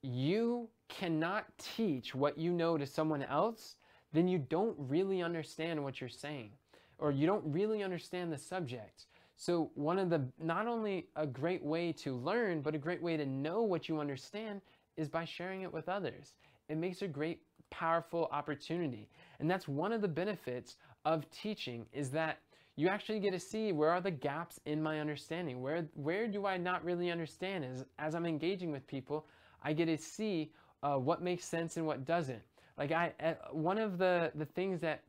you 0.02 0.68
cannot 0.90 1.46
teach 1.60 2.16
what 2.16 2.40
you 2.40 2.52
know 2.52 2.76
to 2.76 2.88
someone 2.88 3.22
else, 3.24 3.76
then 4.14 4.28
you 4.28 4.40
don't 4.40 4.76
really 4.80 5.22
understand 5.22 5.84
what 5.84 6.02
you're 6.02 6.10
saying 6.10 6.52
or 6.98 7.12
you 7.12 7.28
don't 7.28 7.44
really 7.46 7.84
understand 7.84 8.32
the 8.32 8.38
subject. 8.38 9.06
So 9.42 9.72
one 9.74 9.98
of 9.98 10.12
the, 10.12 10.22
not 10.40 10.68
only 10.68 11.08
a 11.16 11.26
great 11.26 11.64
way 11.64 11.92
to 11.94 12.16
learn, 12.16 12.62
but 12.62 12.76
a 12.76 12.78
great 12.78 13.02
way 13.02 13.18
to 13.18 13.26
know 13.26 13.64
what 13.64 13.90
you 13.90 14.00
understand 14.00 14.62
is 14.98 15.10
by 15.10 15.26
sharing 15.26 15.64
it 15.64 15.74
with 15.74 15.90
others. 15.90 16.36
It 16.70 16.78
makes 16.78 17.02
a 17.02 17.08
great, 17.08 17.42
powerful 17.72 18.30
opportunity. 18.32 19.10
And 19.40 19.50
that's 19.50 19.68
one 19.68 19.94
of 19.94 20.04
the 20.04 20.08
benefits 20.08 20.76
of 21.06 21.28
teaching 21.32 21.88
is 21.92 22.12
that 22.12 22.38
you 22.76 22.88
actually 22.88 23.20
get 23.20 23.32
to 23.32 23.40
see 23.40 23.72
where 23.72 23.90
are 23.90 24.00
the 24.00 24.12
gaps 24.12 24.60
in 24.68 24.80
my 24.80 25.00
understanding? 25.00 25.60
Where, 25.60 25.88
where 25.96 26.28
do 26.28 26.46
I 26.46 26.58
not 26.58 26.86
really 26.86 27.10
understand? 27.10 27.66
As, 27.66 27.84
as 27.98 28.14
I'm 28.14 28.28
engaging 28.28 28.72
with 28.72 28.86
people, 28.86 29.26
I 29.64 29.74
get 29.74 29.88
to 29.88 29.98
see 29.98 30.52
uh, 30.84 30.98
what 30.98 31.24
makes 31.24 31.46
sense 31.46 31.78
and 31.78 31.88
what 31.88 32.06
doesn't. 32.06 32.44
Like 32.78 32.92
I, 32.92 33.12
uh, 33.20 33.34
one 33.52 33.80
of 33.80 33.98
the, 33.98 34.32
the 34.36 34.46
things 34.46 34.82
that 34.82 35.02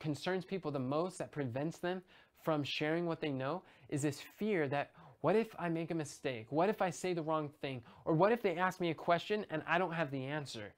concerns 0.00 0.46
people 0.46 0.70
the 0.70 0.78
most, 0.78 1.18
that 1.18 1.32
prevents 1.32 1.78
them 1.78 2.00
from 2.44 2.62
sharing 2.62 3.06
what 3.06 3.20
they 3.20 3.30
know 3.30 3.62
is 3.94 4.02
this 4.02 4.20
fear 4.20 4.68
that 4.68 4.90
what 5.20 5.36
if 5.36 5.54
I 5.58 5.68
make 5.68 5.90
a 5.90 5.94
mistake? 5.94 6.46
What 6.50 6.68
if 6.68 6.82
I 6.82 6.90
say 6.90 7.14
the 7.14 7.22
wrong 7.22 7.48
thing? 7.62 7.80
Or 8.04 8.12
what 8.12 8.32
if 8.32 8.42
they 8.42 8.56
ask 8.56 8.80
me 8.80 8.90
a 8.90 8.94
question 8.94 9.46
and 9.50 9.62
I 9.66 9.78
don't 9.78 9.92
have 9.92 10.10
the 10.10 10.24
answer? 10.24 10.74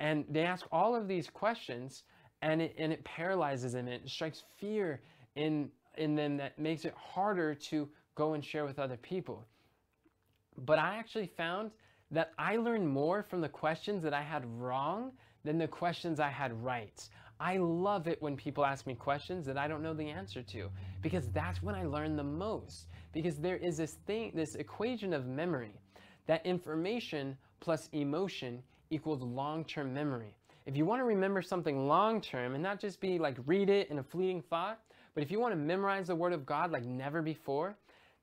And 0.00 0.24
they 0.28 0.44
ask 0.44 0.66
all 0.72 0.96
of 0.96 1.06
these 1.06 1.28
questions 1.28 2.02
and 2.42 2.60
it, 2.62 2.74
and 2.78 2.92
it 2.92 3.04
paralyzes 3.04 3.74
them. 3.74 3.86
It 3.86 4.08
strikes 4.08 4.42
fear 4.56 5.00
in, 5.36 5.68
in 5.96 6.16
them 6.16 6.36
that 6.38 6.58
makes 6.58 6.84
it 6.84 6.94
harder 6.96 7.54
to 7.54 7.88
go 8.14 8.32
and 8.32 8.44
share 8.44 8.64
with 8.64 8.78
other 8.78 8.96
people. 8.96 9.44
But 10.64 10.78
I 10.78 10.96
actually 10.96 11.30
found 11.36 11.70
that 12.10 12.32
I 12.38 12.56
learned 12.56 12.88
more 12.88 13.22
from 13.22 13.40
the 13.42 13.48
questions 13.48 14.02
that 14.02 14.14
I 14.14 14.22
had 14.22 14.44
wrong 14.58 15.12
than 15.44 15.58
the 15.58 15.68
questions 15.68 16.18
I 16.18 16.30
had 16.30 16.52
right. 16.64 17.08
I 17.40 17.56
love 17.56 18.06
it 18.06 18.20
when 18.22 18.36
people 18.36 18.64
ask 18.64 18.86
me 18.86 18.94
questions 18.94 19.44
that 19.46 19.58
I 19.58 19.68
don't 19.68 19.82
know 19.82 19.94
the 19.94 20.08
answer 20.08 20.42
to 20.42 20.70
because 21.02 21.28
that's 21.30 21.62
when 21.62 21.74
I 21.74 21.84
learn 21.84 22.16
the 22.16 22.22
most. 22.22 22.86
Because 23.12 23.36
there 23.36 23.56
is 23.56 23.76
this 23.76 23.94
thing, 24.06 24.32
this 24.34 24.54
equation 24.54 25.12
of 25.12 25.26
memory 25.26 25.74
that 26.26 26.44
information 26.46 27.36
plus 27.60 27.88
emotion 27.92 28.62
equals 28.90 29.22
long 29.22 29.64
term 29.64 29.92
memory. 29.92 30.34
If 30.66 30.76
you 30.76 30.86
want 30.86 31.00
to 31.00 31.04
remember 31.04 31.42
something 31.42 31.86
long 31.86 32.20
term 32.20 32.54
and 32.54 32.62
not 32.62 32.80
just 32.80 33.00
be 33.00 33.18
like 33.18 33.36
read 33.46 33.68
it 33.68 33.90
in 33.90 33.98
a 33.98 34.02
fleeting 34.02 34.42
thought, 34.42 34.80
but 35.14 35.22
if 35.22 35.30
you 35.30 35.38
want 35.38 35.52
to 35.52 35.56
memorize 35.56 36.06
the 36.08 36.14
Word 36.14 36.32
of 36.32 36.46
God 36.46 36.70
like 36.70 36.84
never 36.84 37.22
before, 37.22 37.76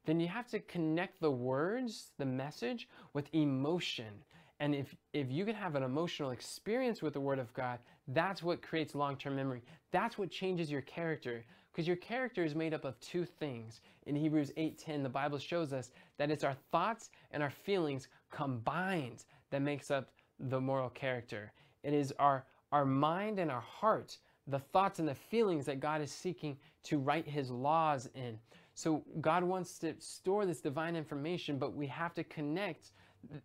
then 0.06 0.20
you 0.20 0.28
have 0.28 0.48
to 0.48 0.60
connect 0.60 1.22
the 1.22 1.30
words, 1.30 2.12
the 2.18 2.26
message, 2.26 2.88
with 3.14 3.28
emotion. 3.34 4.14
And 4.60 4.76
if, 4.76 4.96
if 5.14 5.32
you 5.32 5.46
can 5.46 5.56
have 5.56 5.76
an 5.76 5.84
emotional 5.84 6.32
experience 6.32 7.02
with 7.02 7.14
the 7.14 7.22
Word 7.22 7.40
of 7.40 7.54
God, 7.54 7.80
that's 8.08 8.44
what 8.44 8.62
creates 8.62 8.96
long 8.96 9.16
term 9.16 9.36
memory. 9.36 9.62
That's 9.92 10.18
what 10.18 10.32
changes 10.32 10.72
your 10.72 10.82
character. 10.82 11.46
Because 11.72 11.88
your 11.88 11.98
character 11.98 12.44
is 12.44 12.56
made 12.56 12.74
up 12.74 12.84
of 12.84 13.00
two 13.00 13.26
things. 13.26 13.82
In 14.06 14.16
Hebrews 14.16 14.52
8:10, 14.58 15.04
the 15.04 15.10
Bible 15.10 15.38
shows 15.38 15.72
us 15.72 15.92
that 16.18 16.32
it's 16.32 16.44
our 16.44 16.56
thoughts 16.72 17.10
and 17.32 17.42
our 17.42 17.50
feelings 17.50 18.08
combined 18.30 19.26
that 19.52 19.62
makes 19.62 19.92
up 19.92 20.12
the 20.40 20.60
moral 20.60 20.90
character. 20.90 21.54
It 21.84 21.94
is 21.94 22.14
our, 22.20 22.46
our 22.72 22.86
mind 22.86 23.40
and 23.40 23.52
our 23.52 23.62
heart, 23.62 24.18
the 24.48 24.60
thoughts 24.60 25.00
and 25.00 25.08
the 25.08 25.16
feelings 25.16 25.66
that 25.66 25.80
God 25.80 26.02
is 26.02 26.12
seeking 26.12 26.58
to 26.84 26.98
write 26.98 27.28
his 27.28 27.50
laws 27.52 28.10
in. 28.16 28.38
So 28.74 29.04
God 29.20 29.44
wants 29.44 29.78
to 29.80 29.94
store 30.00 30.46
this 30.46 30.62
divine 30.62 30.96
information, 30.96 31.58
but 31.58 31.76
we 31.76 31.88
have 31.88 32.14
to 32.16 32.24
connect 32.24 32.92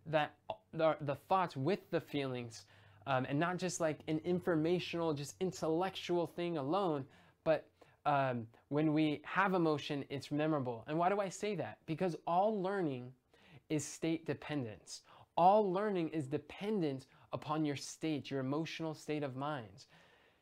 that 0.07 0.35
the, 0.73 0.97
the 1.03 1.17
thoughts 1.29 1.57
with 1.57 1.91
the 1.91 2.01
feelings 2.01 2.65
um, 3.07 3.27
and 3.29 3.39
not 3.39 3.59
just 3.59 3.81
like 3.81 4.01
an 4.09 4.21
informational, 4.25 5.15
just 5.15 5.35
intellectual 5.41 6.27
thing 6.27 6.59
alone, 6.59 7.05
but 7.45 7.69
um, 8.05 8.47
when 8.69 8.93
we 8.93 9.21
have 9.25 9.55
emotion, 9.55 10.05
it's 10.11 10.31
memorable. 10.31 10.85
And 10.87 10.99
why 10.99 11.09
do 11.09 11.21
I 11.21 11.29
say 11.29 11.55
that? 11.57 11.79
Because 11.87 12.17
all 12.27 12.63
learning 12.63 13.13
is 13.69 13.85
state 13.85 14.27
dependence. 14.27 15.03
All 15.37 15.71
learning 15.73 16.09
is 16.11 16.27
dependent 16.27 17.07
upon 17.33 17.65
your 17.65 17.77
state, 17.77 18.31
your 18.31 18.41
emotional 18.41 18.95
state 18.95 19.23
of 19.23 19.37
mind. 19.37 19.87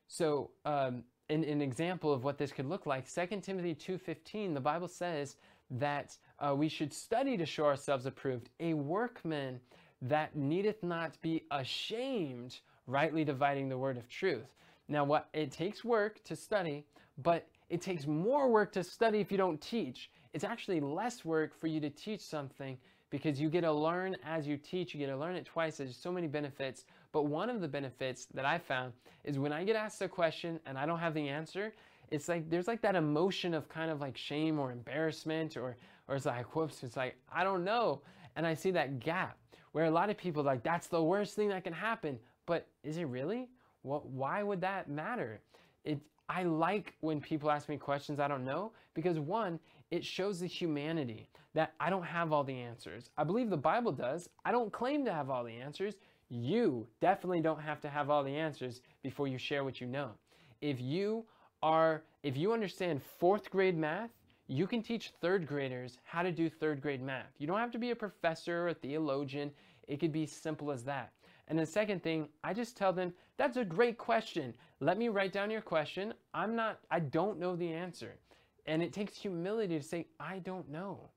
So, 0.08 0.50
um, 0.64 1.04
an, 1.30 1.42
an, 1.44 1.62
example 1.62 2.12
of 2.12 2.22
what 2.22 2.36
this 2.36 2.52
could 2.52 2.66
look 2.66 2.84
like, 2.84 3.10
2 3.10 3.40
Timothy 3.40 3.74
2.15, 3.74 4.52
the 4.52 4.60
Bible 4.60 4.88
says 4.88 5.36
that 5.70 6.18
uh, 6.38 6.54
we 6.54 6.68
should 6.68 6.92
study 6.92 7.38
to 7.38 7.46
show 7.46 7.64
ourselves 7.64 8.04
approved, 8.04 8.50
a 8.60 8.74
workman 8.74 9.58
that 10.04 10.36
needeth 10.36 10.82
not 10.82 11.20
be 11.22 11.44
ashamed, 11.50 12.60
rightly 12.86 13.24
dividing 13.24 13.68
the 13.68 13.78
word 13.78 13.96
of 13.96 14.08
truth. 14.08 14.54
Now, 14.86 15.02
what 15.04 15.28
it 15.32 15.50
takes 15.50 15.82
work 15.82 16.22
to 16.24 16.36
study, 16.36 16.84
but 17.22 17.46
it 17.70 17.80
takes 17.80 18.06
more 18.06 18.50
work 18.50 18.72
to 18.72 18.84
study 18.84 19.20
if 19.20 19.32
you 19.32 19.38
don't 19.38 19.60
teach. 19.60 20.10
It's 20.34 20.44
actually 20.44 20.80
less 20.80 21.24
work 21.24 21.58
for 21.58 21.68
you 21.68 21.80
to 21.80 21.88
teach 21.90 22.20
something 22.20 22.76
because 23.08 23.40
you 23.40 23.48
get 23.48 23.62
to 23.62 23.72
learn 23.72 24.16
as 24.24 24.46
you 24.46 24.58
teach. 24.58 24.92
You 24.92 25.00
get 25.00 25.06
to 25.06 25.16
learn 25.16 25.36
it 25.36 25.46
twice. 25.46 25.78
There's 25.78 25.96
so 25.96 26.12
many 26.12 26.26
benefits. 26.26 26.84
But 27.12 27.22
one 27.22 27.48
of 27.48 27.62
the 27.62 27.68
benefits 27.68 28.26
that 28.34 28.44
I 28.44 28.58
found 28.58 28.92
is 29.24 29.38
when 29.38 29.52
I 29.52 29.64
get 29.64 29.76
asked 29.76 30.02
a 30.02 30.08
question 30.08 30.60
and 30.66 30.76
I 30.76 30.84
don't 30.84 30.98
have 30.98 31.14
the 31.14 31.28
answer, 31.28 31.72
it's 32.10 32.28
like 32.28 32.50
there's 32.50 32.68
like 32.68 32.82
that 32.82 32.94
emotion 32.94 33.54
of 33.54 33.68
kind 33.70 33.90
of 33.90 34.00
like 34.00 34.16
shame 34.18 34.58
or 34.58 34.70
embarrassment 34.70 35.56
or 35.56 35.76
or 36.06 36.16
it's 36.16 36.26
like 36.26 36.54
whoops, 36.54 36.82
it's 36.82 36.96
like 36.96 37.16
I 37.32 37.42
don't 37.44 37.64
know. 37.64 38.02
And 38.36 38.46
I 38.46 38.52
see 38.54 38.72
that 38.72 39.00
gap 39.00 39.38
where 39.74 39.86
a 39.86 39.90
lot 39.90 40.08
of 40.08 40.16
people 40.16 40.44
like 40.44 40.62
that's 40.62 40.86
the 40.86 41.02
worst 41.02 41.34
thing 41.34 41.48
that 41.48 41.64
can 41.64 41.72
happen. 41.72 42.16
But 42.46 42.68
is 42.84 42.96
it 42.96 43.06
really? 43.06 43.48
What 43.82 44.06
why 44.06 44.42
would 44.44 44.60
that 44.60 44.88
matter? 44.88 45.40
It 45.84 45.98
I 46.28 46.44
like 46.44 46.94
when 47.00 47.20
people 47.20 47.50
ask 47.50 47.68
me 47.68 47.76
questions 47.76 48.20
I 48.20 48.28
don't 48.28 48.44
know 48.44 48.70
because 48.94 49.18
one, 49.18 49.58
it 49.90 50.04
shows 50.04 50.38
the 50.38 50.46
humanity 50.46 51.28
that 51.54 51.74
I 51.80 51.90
don't 51.90 52.04
have 52.04 52.32
all 52.32 52.44
the 52.44 52.56
answers. 52.56 53.10
I 53.18 53.24
believe 53.24 53.50
the 53.50 53.56
Bible 53.56 53.90
does. 53.90 54.28
I 54.44 54.52
don't 54.52 54.72
claim 54.72 55.04
to 55.06 55.12
have 55.12 55.28
all 55.28 55.42
the 55.42 55.52
answers. 55.52 55.94
You 56.28 56.86
definitely 57.00 57.40
don't 57.40 57.60
have 57.60 57.80
to 57.80 57.88
have 57.88 58.10
all 58.10 58.22
the 58.22 58.36
answers 58.36 58.80
before 59.02 59.26
you 59.26 59.38
share 59.38 59.64
what 59.64 59.80
you 59.80 59.88
know. 59.88 60.10
If 60.60 60.80
you 60.80 61.24
are 61.64 62.04
if 62.22 62.36
you 62.36 62.52
understand 62.52 63.00
4th 63.20 63.50
grade 63.50 63.76
math, 63.76 64.10
you 64.46 64.66
can 64.66 64.82
teach 64.82 65.12
3rd 65.22 65.46
graders 65.46 65.98
how 66.04 66.22
to 66.22 66.30
do 66.30 66.50
3rd 66.50 66.80
grade 66.80 67.02
math. 67.02 67.32
You 67.38 67.46
don't 67.46 67.58
have 67.58 67.70
to 67.72 67.78
be 67.78 67.90
a 67.90 67.96
professor 67.96 68.64
or 68.64 68.68
a 68.68 68.74
theologian. 68.74 69.50
It 69.88 70.00
could 70.00 70.12
be 70.12 70.26
simple 70.26 70.70
as 70.70 70.84
that. 70.84 71.12
And 71.48 71.58
the 71.58 71.66
second 71.66 72.02
thing, 72.02 72.28
I 72.42 72.52
just 72.52 72.76
tell 72.76 72.92
them, 72.92 73.12
that's 73.36 73.56
a 73.56 73.64
great 73.64 73.98
question. 73.98 74.54
Let 74.80 74.98
me 74.98 75.08
write 75.08 75.32
down 75.32 75.50
your 75.50 75.60
question. 75.60 76.14
I'm 76.32 76.54
not, 76.54 76.80
I 76.90 77.00
don't 77.00 77.38
know 77.38 77.56
the 77.56 77.72
answer. 77.72 78.16
And 78.66 78.82
it 78.82 78.92
takes 78.92 79.16
humility 79.16 79.78
to 79.78 79.84
say, 79.84 80.06
I 80.18 80.38
don't 80.38 80.70
know. 80.70 81.10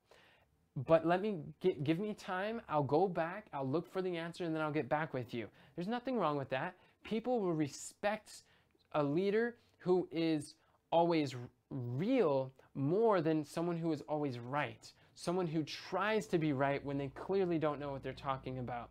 But 0.86 1.06
let 1.06 1.22
me 1.22 1.38
get, 1.60 1.82
give 1.82 1.98
me 1.98 2.14
time. 2.14 2.60
I'll 2.68 2.82
go 2.82 3.08
back, 3.08 3.46
I'll 3.52 3.66
look 3.66 3.90
for 3.90 4.02
the 4.02 4.16
answer, 4.16 4.44
and 4.44 4.54
then 4.54 4.62
I'll 4.62 4.70
get 4.70 4.88
back 4.88 5.12
with 5.12 5.34
you. 5.34 5.48
There's 5.74 5.88
nothing 5.88 6.18
wrong 6.18 6.36
with 6.36 6.50
that. 6.50 6.74
People 7.04 7.40
will 7.40 7.54
respect 7.54 8.42
a 8.92 9.02
leader 9.02 9.56
who 9.78 10.08
is 10.12 10.54
always 10.90 11.34
real 11.70 12.52
more 12.74 13.20
than 13.20 13.44
someone 13.44 13.76
who 13.76 13.92
is 13.92 14.02
always 14.08 14.38
right. 14.38 14.90
Someone 15.14 15.46
who 15.46 15.62
tries 15.62 16.26
to 16.28 16.38
be 16.38 16.52
right 16.52 16.84
when 16.84 16.96
they 16.96 17.08
clearly 17.08 17.58
don't 17.58 17.80
know 17.80 17.90
what 17.90 18.02
they're 18.02 18.12
talking 18.12 18.58
about. 18.58 18.90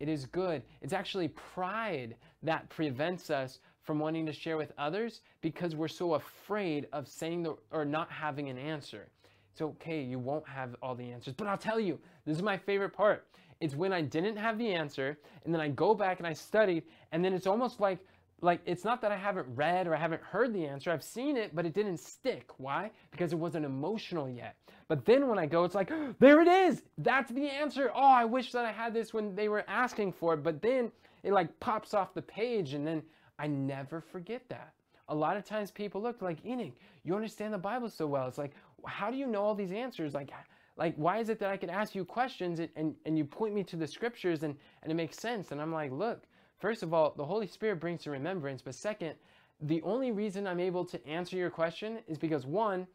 It 0.00 0.08
is 0.08 0.26
good. 0.26 0.62
It's 0.80 0.92
actually 0.92 1.28
pride 1.28 2.16
that 2.42 2.68
prevents 2.68 3.30
us 3.30 3.60
from 3.82 3.98
wanting 3.98 4.26
to 4.26 4.32
share 4.32 4.56
with 4.56 4.72
others 4.78 5.20
because 5.40 5.74
we're 5.74 5.88
so 5.88 6.14
afraid 6.14 6.88
of 6.92 7.08
saying 7.08 7.44
the, 7.44 7.56
or 7.70 7.84
not 7.84 8.10
having 8.10 8.48
an 8.48 8.58
answer. 8.58 9.08
It's 9.52 9.60
okay, 9.60 10.02
you 10.02 10.18
won't 10.18 10.48
have 10.48 10.74
all 10.82 10.94
the 10.94 11.10
answers. 11.10 11.34
But 11.34 11.46
I'll 11.46 11.58
tell 11.58 11.78
you, 11.78 11.98
this 12.24 12.36
is 12.36 12.42
my 12.42 12.56
favorite 12.56 12.92
part. 12.92 13.26
It's 13.60 13.76
when 13.76 13.92
I 13.92 14.00
didn't 14.00 14.36
have 14.36 14.58
the 14.58 14.72
answer 14.72 15.18
and 15.44 15.54
then 15.54 15.60
I 15.60 15.68
go 15.68 15.94
back 15.94 16.18
and 16.18 16.26
I 16.26 16.32
studied 16.32 16.82
and 17.12 17.24
then 17.24 17.32
it's 17.32 17.46
almost 17.46 17.80
like 17.80 17.98
like 18.42 18.60
it's 18.66 18.84
not 18.84 19.00
that 19.00 19.12
I 19.12 19.16
haven't 19.16 19.46
read 19.54 19.86
or 19.86 19.94
I 19.94 19.98
haven't 19.98 20.22
heard 20.22 20.52
the 20.52 20.66
answer. 20.66 20.90
I've 20.90 21.04
seen 21.04 21.36
it, 21.36 21.54
but 21.54 21.64
it 21.64 21.72
didn't 21.72 21.98
stick. 21.98 22.50
Why? 22.58 22.90
Because 23.12 23.32
it 23.32 23.36
wasn't 23.36 23.64
emotional 23.64 24.28
yet. 24.28 24.56
But 24.88 25.04
then 25.04 25.28
when 25.28 25.38
I 25.38 25.46
go, 25.46 25.64
it's 25.64 25.76
like, 25.76 25.92
there 26.18 26.40
it 26.42 26.48
is. 26.48 26.82
That's 26.98 27.30
the 27.30 27.48
answer. 27.48 27.90
Oh, 27.94 28.00
I 28.00 28.24
wish 28.24 28.50
that 28.52 28.64
I 28.64 28.72
had 28.72 28.92
this 28.92 29.14
when 29.14 29.36
they 29.36 29.48
were 29.48 29.64
asking 29.68 30.12
for 30.12 30.34
it. 30.34 30.42
But 30.42 30.60
then 30.60 30.90
it 31.22 31.32
like 31.32 31.58
pops 31.60 31.94
off 31.94 32.14
the 32.14 32.22
page 32.22 32.74
and 32.74 32.84
then 32.86 33.02
I 33.38 33.46
never 33.46 34.00
forget 34.00 34.42
that. 34.48 34.72
A 35.08 35.14
lot 35.14 35.36
of 35.36 35.44
times 35.44 35.70
people 35.70 36.02
look 36.02 36.20
like, 36.20 36.44
Enoch, 36.44 36.72
you 37.04 37.14
understand 37.14 37.54
the 37.54 37.58
Bible 37.58 37.88
so 37.88 38.06
well. 38.06 38.26
It's 38.26 38.38
like, 38.38 38.52
how 38.86 39.10
do 39.10 39.16
you 39.16 39.26
know 39.26 39.42
all 39.42 39.54
these 39.54 39.72
answers? 39.72 40.14
Like, 40.14 40.30
like 40.76 40.96
why 40.96 41.18
is 41.18 41.28
it 41.28 41.38
that 41.38 41.50
I 41.50 41.56
can 41.56 41.70
ask 41.70 41.94
you 41.94 42.04
questions 42.04 42.58
and, 42.58 42.68
and, 42.74 42.94
and 43.06 43.16
you 43.16 43.24
point 43.24 43.54
me 43.54 43.62
to 43.64 43.76
the 43.76 43.86
scriptures 43.86 44.42
and, 44.42 44.56
and 44.82 44.90
it 44.90 44.94
makes 44.96 45.16
sense? 45.18 45.52
And 45.52 45.60
I'm 45.60 45.72
like, 45.72 45.92
look, 45.92 46.24
First 46.62 46.84
of 46.84 46.94
all, 46.94 47.12
the 47.16 47.24
Holy 47.24 47.48
Spirit 47.48 47.80
brings 47.80 48.02
to 48.02 48.12
remembrance, 48.12 48.62
but 48.62 48.76
second, 48.76 49.14
the 49.62 49.82
only 49.82 50.12
reason 50.12 50.46
I'm 50.46 50.60
able 50.60 50.84
to 50.84 51.06
answer 51.08 51.36
your 51.36 51.50
question 51.50 51.98
is 52.06 52.18
because 52.18 52.46
one, 52.46 52.86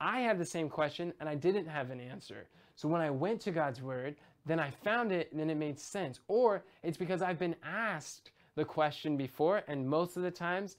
I 0.00 0.20
had 0.20 0.38
the 0.38 0.44
same 0.44 0.68
question 0.68 1.12
and 1.18 1.28
I 1.28 1.34
didn't 1.34 1.66
have 1.66 1.90
an 1.90 1.98
answer. 1.98 2.46
So 2.76 2.86
when 2.86 3.00
I 3.00 3.10
went 3.10 3.40
to 3.40 3.50
God's 3.50 3.82
Word, 3.82 4.14
then 4.44 4.60
I 4.60 4.70
found 4.70 5.10
it 5.10 5.32
and 5.32 5.40
then 5.40 5.50
it 5.50 5.56
made 5.56 5.76
sense. 5.76 6.20
Or 6.28 6.62
it's 6.84 6.96
because 6.96 7.20
I've 7.20 7.40
been 7.40 7.56
asked 7.64 8.30
the 8.54 8.64
question 8.64 9.16
before, 9.16 9.64
and 9.66 9.88
most 9.88 10.16
of 10.16 10.22
the 10.22 10.30
times 10.30 10.76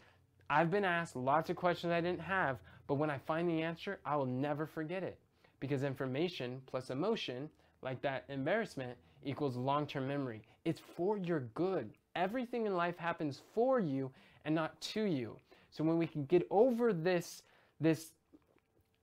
I've 0.49 0.71
been 0.71 0.85
asked 0.85 1.17
lots 1.17 1.49
of 1.49 1.57
questions 1.57 1.91
I 1.91 1.99
didn't 1.99 2.21
have, 2.21 2.59
but 2.87 2.95
when 2.95 3.09
I 3.09 3.17
find 3.17 3.49
the 3.49 3.61
answer, 3.61 3.99
I 4.05 4.15
will 4.15 4.25
never 4.25 4.65
forget 4.65 5.03
it. 5.03 5.19
Because 5.59 5.83
information 5.83 6.61
plus 6.65 6.91
emotion, 6.91 7.49
like 7.81 8.01
that 8.03 8.23
embarrassment, 8.29 8.97
equals 9.25 9.57
long 9.57 9.85
term 9.85 10.07
memory. 10.07 10.43
It's 10.63 10.81
for 10.95 11.17
your 11.17 11.41
good 11.53 11.89
everything 12.17 12.65
in 12.65 12.75
life 12.75 12.97
happens 12.97 13.41
for 13.53 13.79
you 13.79 14.11
and 14.43 14.53
not 14.53 14.79
to 14.81 15.03
you. 15.03 15.37
So 15.69 15.83
when 15.83 15.97
we 15.97 16.07
can 16.07 16.25
get 16.25 16.45
over 16.49 16.91
this, 16.91 17.43
this 17.79 18.11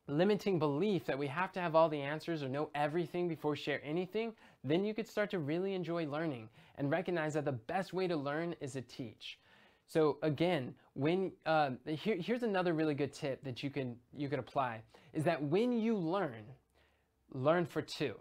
limiting 0.06 0.58
belief 0.58 1.06
that 1.06 1.18
we 1.18 1.26
have 1.28 1.52
to 1.52 1.60
have 1.60 1.74
all 1.74 1.88
the 1.88 2.00
answers 2.00 2.42
or 2.42 2.48
know 2.48 2.68
everything 2.74 3.28
before 3.28 3.56
share 3.56 3.80
anything, 3.84 4.32
then 4.62 4.84
you 4.84 4.92
could 4.92 5.08
start 5.08 5.30
to 5.30 5.38
really 5.38 5.74
enjoy 5.74 6.06
learning 6.06 6.48
and 6.76 6.90
recognize 6.90 7.34
that 7.34 7.44
the 7.44 7.52
best 7.52 7.92
way 7.92 8.06
to 8.06 8.16
learn 8.16 8.54
is 8.60 8.72
to 8.72 8.82
teach. 8.82 9.38
So 9.86 10.18
again, 10.22 10.74
when 10.94 11.32
uh, 11.46 11.70
here, 11.86 12.16
here's 12.16 12.42
another 12.42 12.72
really 12.72 12.94
good 12.94 13.12
tip 13.12 13.44
that 13.44 13.62
you 13.62 13.70
can 13.70 13.96
you 14.16 14.28
can 14.28 14.38
apply 14.38 14.82
is 15.12 15.24
that 15.24 15.42
when 15.42 15.72
you 15.72 15.96
learn, 15.96 16.44
learn 17.32 17.66
for 17.66 17.82
two. 17.82 18.14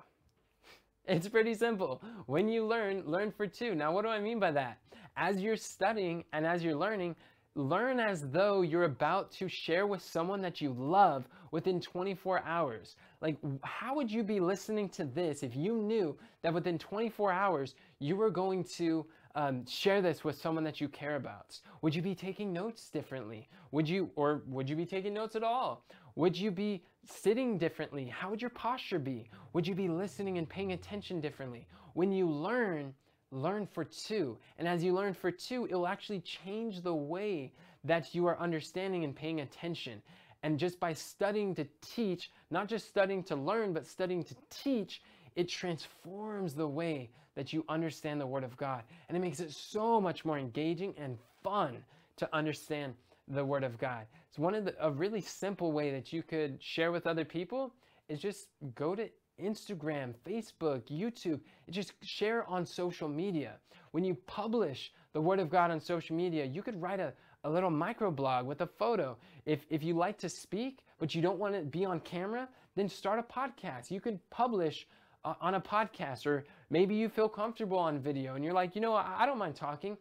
It's 1.05 1.27
pretty 1.27 1.53
simple. 1.53 2.01
When 2.27 2.47
you 2.47 2.65
learn, 2.65 3.03
learn 3.05 3.31
for 3.31 3.45
two. 3.45 3.75
Now, 3.75 3.91
what 3.91 4.03
do 4.03 4.09
I 4.09 4.19
mean 4.19 4.39
by 4.39 4.51
that? 4.51 4.77
As 5.17 5.41
you're 5.41 5.57
studying 5.57 6.23
and 6.31 6.45
as 6.45 6.63
you're 6.63 6.75
learning, 6.75 7.15
learn 7.55 7.99
as 7.99 8.29
though 8.29 8.61
you're 8.61 8.85
about 8.85 9.31
to 9.31 9.49
share 9.49 9.85
with 9.85 10.01
someone 10.01 10.41
that 10.41 10.61
you 10.61 10.73
love 10.73 11.27
within 11.51 11.81
24 11.81 12.43
hours. 12.45 12.95
Like, 13.21 13.37
how 13.63 13.95
would 13.95 14.09
you 14.09 14.23
be 14.23 14.39
listening 14.39 14.89
to 14.89 15.03
this 15.03 15.43
if 15.43 15.55
you 15.55 15.75
knew 15.75 16.17
that 16.41 16.53
within 16.53 16.79
24 16.79 17.31
hours 17.31 17.75
you 17.99 18.15
were 18.15 18.31
going 18.31 18.63
to 18.77 19.05
um, 19.35 19.65
share 19.65 20.01
this 20.01 20.23
with 20.23 20.39
someone 20.39 20.63
that 20.63 20.79
you 20.79 20.87
care 20.87 21.15
about? 21.15 21.59
Would 21.81 21.95
you 21.95 22.01
be 22.01 22.15
taking 22.15 22.53
notes 22.53 22.89
differently? 22.89 23.49
Would 23.71 23.89
you, 23.89 24.11
or 24.15 24.43
would 24.47 24.69
you 24.69 24.75
be 24.75 24.85
taking 24.85 25.13
notes 25.13 25.35
at 25.35 25.43
all? 25.43 25.85
Would 26.15 26.37
you 26.37 26.51
be 26.51 26.83
sitting 27.05 27.57
differently? 27.57 28.05
How 28.05 28.29
would 28.29 28.41
your 28.41 28.51
posture 28.51 28.99
be? 28.99 29.29
Would 29.53 29.67
you 29.67 29.75
be 29.75 29.87
listening 29.87 30.37
and 30.37 30.47
paying 30.47 30.73
attention 30.73 31.19
differently? 31.19 31.67
When 31.93 32.11
you 32.11 32.29
learn, 32.29 32.93
learn 33.31 33.65
for 33.65 33.83
two. 33.83 34.37
And 34.59 34.67
as 34.67 34.83
you 34.83 34.93
learn 34.93 35.13
for 35.13 35.31
two, 35.31 35.65
it 35.65 35.73
will 35.73 35.87
actually 35.87 36.21
change 36.21 36.81
the 36.81 36.93
way 36.93 37.53
that 37.83 38.13
you 38.13 38.27
are 38.27 38.39
understanding 38.39 39.03
and 39.03 39.15
paying 39.15 39.41
attention. 39.41 40.01
And 40.43 40.59
just 40.59 40.79
by 40.79 40.93
studying 40.93 41.55
to 41.55 41.65
teach, 41.81 42.31
not 42.51 42.67
just 42.67 42.87
studying 42.87 43.23
to 43.23 43.35
learn, 43.35 43.73
but 43.73 43.87
studying 43.87 44.23
to 44.23 44.35
teach, 44.49 45.01
it 45.35 45.49
transforms 45.49 46.53
the 46.53 46.67
way 46.67 47.09
that 47.35 47.51
you 47.51 47.65
understand 47.67 48.21
the 48.21 48.27
Word 48.27 48.43
of 48.43 48.55
God. 48.57 48.83
And 49.07 49.17
it 49.17 49.19
makes 49.19 49.39
it 49.39 49.51
so 49.51 49.99
much 49.99 50.25
more 50.25 50.37
engaging 50.37 50.93
and 50.97 51.17
fun 51.43 51.77
to 52.17 52.29
understand 52.33 52.93
the 53.27 53.43
Word 53.43 53.63
of 53.63 53.77
God. 53.77 54.05
It's 54.29 54.39
one 54.39 54.55
of 54.55 54.65
the, 54.65 54.75
a 54.79 54.91
really 54.91 55.21
simple 55.21 55.71
way 55.71 55.91
that 55.91 56.13
you 56.13 56.23
could 56.23 56.61
share 56.61 56.91
with 56.91 57.07
other 57.07 57.25
people 57.25 57.73
is 58.09 58.19
just 58.19 58.47
go 58.75 58.95
to 58.95 59.09
Instagram, 59.41 60.13
Facebook, 60.27 60.83
YouTube, 60.83 61.39
just 61.69 61.93
share 62.03 62.47
on 62.47 62.65
social 62.65 63.07
media. 63.07 63.53
When 63.91 64.03
you 64.03 64.15
publish 64.27 64.91
the 65.13 65.21
Word 65.21 65.39
of 65.39 65.49
God 65.49 65.71
on 65.71 65.79
social 65.79 66.15
media, 66.15 66.45
you 66.45 66.61
could 66.61 66.79
write 66.81 66.99
a, 66.99 67.13
a 67.43 67.49
little 67.49 67.71
microblog 67.71 68.45
with 68.45 68.61
a 68.61 68.67
photo. 68.67 69.17
If, 69.45 69.65
if 69.69 69.83
you 69.83 69.95
like 69.95 70.17
to 70.19 70.29
speak, 70.29 70.85
but 70.99 71.15
you 71.15 71.21
don't 71.21 71.39
want 71.39 71.55
to 71.55 71.61
be 71.61 71.85
on 71.85 71.99
camera, 72.01 72.47
then 72.75 72.89
start 72.89 73.19
a 73.19 73.23
podcast. 73.23 73.91
You 73.91 74.01
can 74.01 74.19
publish 74.29 74.87
on 75.25 75.55
a 75.55 75.61
podcast, 75.61 76.25
or 76.25 76.45
maybe 76.69 76.95
you 76.95 77.09
feel 77.09 77.29
comfortable 77.29 77.77
on 77.77 77.99
video 77.99 78.35
and 78.35 78.43
you're 78.43 78.53
like, 78.53 78.75
you 78.75 78.81
know, 78.81 78.93
I, 78.93 79.25
don't 79.25 79.37
mind 79.37 79.55
talking. 79.55 79.97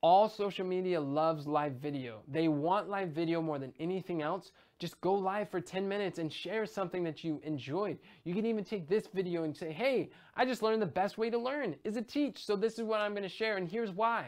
All 0.00 0.28
social 0.28 0.66
media 0.66 1.00
loves 1.00 1.46
live 1.46 1.74
video. 1.74 2.20
They 2.28 2.48
want 2.48 2.90
live 2.90 3.10
video 3.10 3.40
more 3.40 3.58
than 3.58 3.72
anything 3.78 4.20
else. 4.20 4.50
Just 4.78 5.00
go 5.00 5.14
live 5.14 5.48
for 5.48 5.60
10 5.60 5.88
minutes 5.88 6.18
and 6.18 6.30
share 6.30 6.66
something 6.66 7.02
that 7.04 7.24
you 7.24 7.40
enjoyed. 7.44 7.98
You 8.24 8.34
can 8.34 8.44
even 8.44 8.64
take 8.64 8.88
this 8.88 9.06
video 9.06 9.44
and 9.44 9.56
say, 9.56 9.72
hey, 9.72 10.10
I 10.36 10.44
just 10.44 10.62
learned 10.62 10.82
the 10.82 10.86
best 10.86 11.16
way 11.16 11.30
to 11.30 11.38
learn 11.38 11.76
is 11.84 11.94
to 11.94 12.02
teach. 12.02 12.44
So 12.44 12.56
this 12.56 12.78
is 12.78 12.84
what 12.84 13.00
I'm 13.00 13.12
going 13.12 13.22
to 13.22 13.28
share, 13.28 13.56
and 13.56 13.68
here's 13.68 13.92
why. 13.92 14.26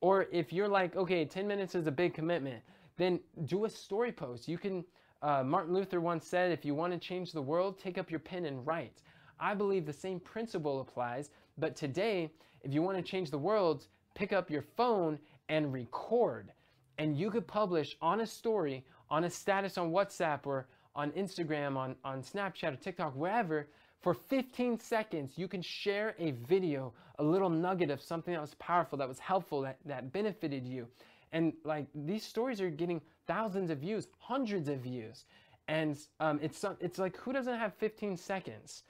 Or 0.00 0.26
if 0.32 0.52
you're 0.52 0.68
like, 0.68 0.96
okay, 0.96 1.24
10 1.24 1.46
minutes 1.46 1.74
is 1.74 1.86
a 1.86 1.92
big 1.92 2.12
commitment, 2.12 2.62
then 2.98 3.20
do 3.46 3.64
a 3.64 3.70
story 3.70 4.12
post. 4.12 4.48
You 4.48 4.58
can, 4.58 4.84
uh, 5.22 5.42
Martin 5.44 5.72
Luther 5.72 6.00
once 6.00 6.26
said, 6.26 6.52
if 6.52 6.64
you 6.64 6.74
want 6.74 6.92
to 6.92 6.98
change 6.98 7.32
the 7.32 7.40
world, 7.40 7.78
take 7.78 7.96
up 7.96 8.10
your 8.10 8.20
pen 8.20 8.44
and 8.44 8.66
write. 8.66 9.00
I 9.38 9.54
believe 9.54 9.86
the 9.86 9.92
same 9.92 10.20
principle 10.20 10.80
applies, 10.80 11.30
but 11.58 11.76
today, 11.76 12.30
if 12.62 12.72
you 12.72 12.82
want 12.82 12.96
to 12.96 13.02
change 13.02 13.30
the 13.30 13.38
world, 13.38 13.86
pick 14.14 14.32
up 14.32 14.50
your 14.50 14.62
phone 14.62 15.18
and 15.48 15.72
record. 15.72 16.52
And 16.98 17.16
you 17.16 17.30
could 17.30 17.46
publish 17.46 17.96
on 18.00 18.20
a 18.20 18.26
story, 18.26 18.84
on 19.10 19.24
a 19.24 19.30
status 19.30 19.76
on 19.78 19.90
WhatsApp 19.90 20.46
or 20.46 20.66
on 20.94 21.10
Instagram, 21.12 21.76
on, 21.76 21.94
on 22.04 22.22
Snapchat 22.22 22.72
or 22.72 22.76
TikTok, 22.76 23.14
wherever, 23.14 23.68
for 24.00 24.14
15 24.14 24.78
seconds, 24.78 25.32
you 25.36 25.48
can 25.48 25.60
share 25.60 26.14
a 26.18 26.30
video, 26.30 26.92
a 27.18 27.22
little 27.24 27.50
nugget 27.50 27.90
of 27.90 28.00
something 28.00 28.32
that 28.32 28.40
was 28.40 28.54
powerful, 28.54 28.96
that 28.98 29.08
was 29.08 29.18
helpful, 29.18 29.62
that, 29.62 29.78
that 29.84 30.12
benefited 30.12 30.66
you. 30.66 30.86
And 31.32 31.52
like 31.64 31.86
these 31.94 32.22
stories 32.24 32.60
are 32.60 32.70
getting 32.70 33.00
thousands 33.26 33.70
of 33.70 33.78
views, 33.78 34.06
hundreds 34.18 34.68
of 34.68 34.78
views. 34.78 35.24
And 35.68 35.98
um, 36.20 36.38
it's, 36.42 36.64
it's 36.80 36.98
like, 36.98 37.16
who 37.16 37.32
doesn't 37.32 37.58
have 37.58 37.74
15 37.74 38.16
seconds? 38.16 38.84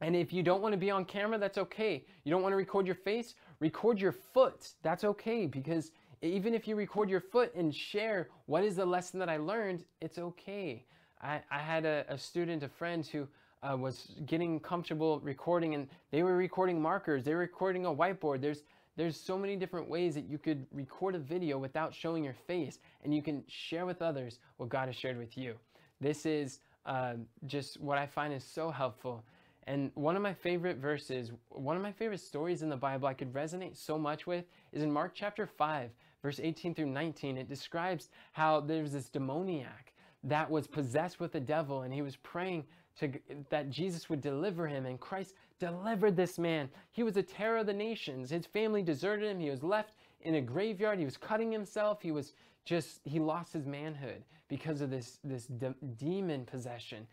And 0.00 0.14
if 0.14 0.32
you 0.32 0.42
don't 0.42 0.60
want 0.60 0.72
to 0.72 0.78
be 0.78 0.90
on 0.90 1.04
camera, 1.04 1.38
that's 1.38 1.58
okay. 1.58 2.04
You 2.24 2.30
don't 2.30 2.42
want 2.42 2.52
to 2.52 2.56
record 2.56 2.86
your 2.86 2.94
face, 2.94 3.34
record 3.60 3.98
your 3.98 4.12
foot. 4.12 4.72
That's 4.82 5.04
okay 5.04 5.46
because 5.46 5.92
even 6.22 6.54
if 6.54 6.68
you 6.68 6.76
record 6.76 7.08
your 7.08 7.20
foot 7.20 7.54
and 7.54 7.74
share 7.74 8.28
what 8.46 8.62
is 8.62 8.76
the 8.76 8.86
lesson 8.86 9.18
that 9.20 9.28
I 9.28 9.38
learned, 9.38 9.84
it's 10.00 10.18
okay. 10.18 10.84
I, 11.22 11.40
I 11.50 11.58
had 11.58 11.86
a, 11.86 12.04
a, 12.08 12.18
student, 12.18 12.62
a 12.62 12.68
friend 12.68 13.06
who 13.06 13.26
uh, 13.62 13.76
was 13.76 14.12
getting 14.26 14.60
comfortable 14.60 15.20
recording 15.20 15.74
and 15.74 15.88
they 16.10 16.22
were 16.22 16.36
recording 16.36 16.80
markers, 16.80 17.24
they 17.24 17.32
were 17.32 17.40
recording 17.40 17.86
a 17.86 17.94
whiteboard. 17.94 18.42
There's, 18.42 18.64
there's 18.96 19.18
so 19.18 19.38
many 19.38 19.56
different 19.56 19.88
ways 19.88 20.14
that 20.14 20.28
you 20.28 20.36
could 20.36 20.66
record 20.72 21.14
a 21.14 21.18
video 21.18 21.58
without 21.58 21.94
showing 21.94 22.22
your 22.22 22.36
face 22.46 22.78
and 23.02 23.14
you 23.14 23.22
can 23.22 23.42
share 23.48 23.86
with 23.86 24.02
others 24.02 24.38
what 24.58 24.68
God 24.68 24.88
has 24.88 24.96
shared 24.96 25.18
with 25.18 25.38
you. 25.38 25.54
This 26.00 26.26
is 26.26 26.60
uh, 26.84 27.14
just 27.46 27.80
what 27.80 27.98
I 27.98 28.06
find 28.06 28.32
is 28.32 28.44
so 28.44 28.70
helpful 28.70 29.24
and 29.66 29.90
one 29.94 30.14
of 30.14 30.22
my 30.22 30.32
favorite 30.32 30.76
verses, 30.76 31.32
one 31.48 31.76
of 31.76 31.82
my 31.82 31.90
favorite 31.90 32.20
stories 32.20 32.62
in 32.62 32.68
the 32.68 32.76
Bible 32.76 33.08
I 33.08 33.14
could 33.14 33.32
resonate 33.32 33.76
so 33.76 33.98
much 33.98 34.26
with 34.26 34.44
is 34.72 34.82
in 34.82 34.92
Mark 34.92 35.12
chapter 35.14 35.46
5, 35.46 35.90
verse 36.22 36.38
18 36.40 36.74
through 36.74 36.86
19. 36.86 37.36
It 37.36 37.48
describes 37.48 38.08
how 38.32 38.60
there's 38.60 38.92
this 38.92 39.08
demoniac 39.08 39.92
that 40.22 40.48
was 40.48 40.68
possessed 40.68 41.18
with 41.18 41.32
the 41.32 41.40
devil 41.40 41.82
and 41.82 41.92
he 41.92 42.02
was 42.02 42.16
praying 42.16 42.64
to, 43.00 43.10
that 43.50 43.68
Jesus 43.70 44.08
would 44.08 44.20
deliver 44.20 44.68
him 44.68 44.86
and 44.86 45.00
Christ 45.00 45.34
delivered 45.58 46.16
this 46.16 46.38
man. 46.38 46.68
He 46.92 47.02
was 47.02 47.16
a 47.16 47.22
terror 47.22 47.58
of 47.58 47.66
the 47.66 47.72
nations. 47.72 48.30
His 48.30 48.46
family 48.46 48.82
deserted 48.82 49.28
him. 49.28 49.40
He 49.40 49.50
was 49.50 49.64
left 49.64 49.94
in 50.22 50.36
a 50.36 50.40
graveyard. 50.40 50.98
He 50.98 51.04
was 51.04 51.16
cutting 51.16 51.50
himself. 51.50 52.00
He 52.00 52.12
was 52.12 52.34
just, 52.64 53.00
he 53.04 53.18
lost 53.18 53.52
his 53.52 53.66
manhood 53.66 54.22
because 54.48 54.80
of 54.80 54.90
this, 54.90 55.18
this 55.24 55.46
de 55.46 55.74
demon 55.96 56.44
possession. 56.44 57.06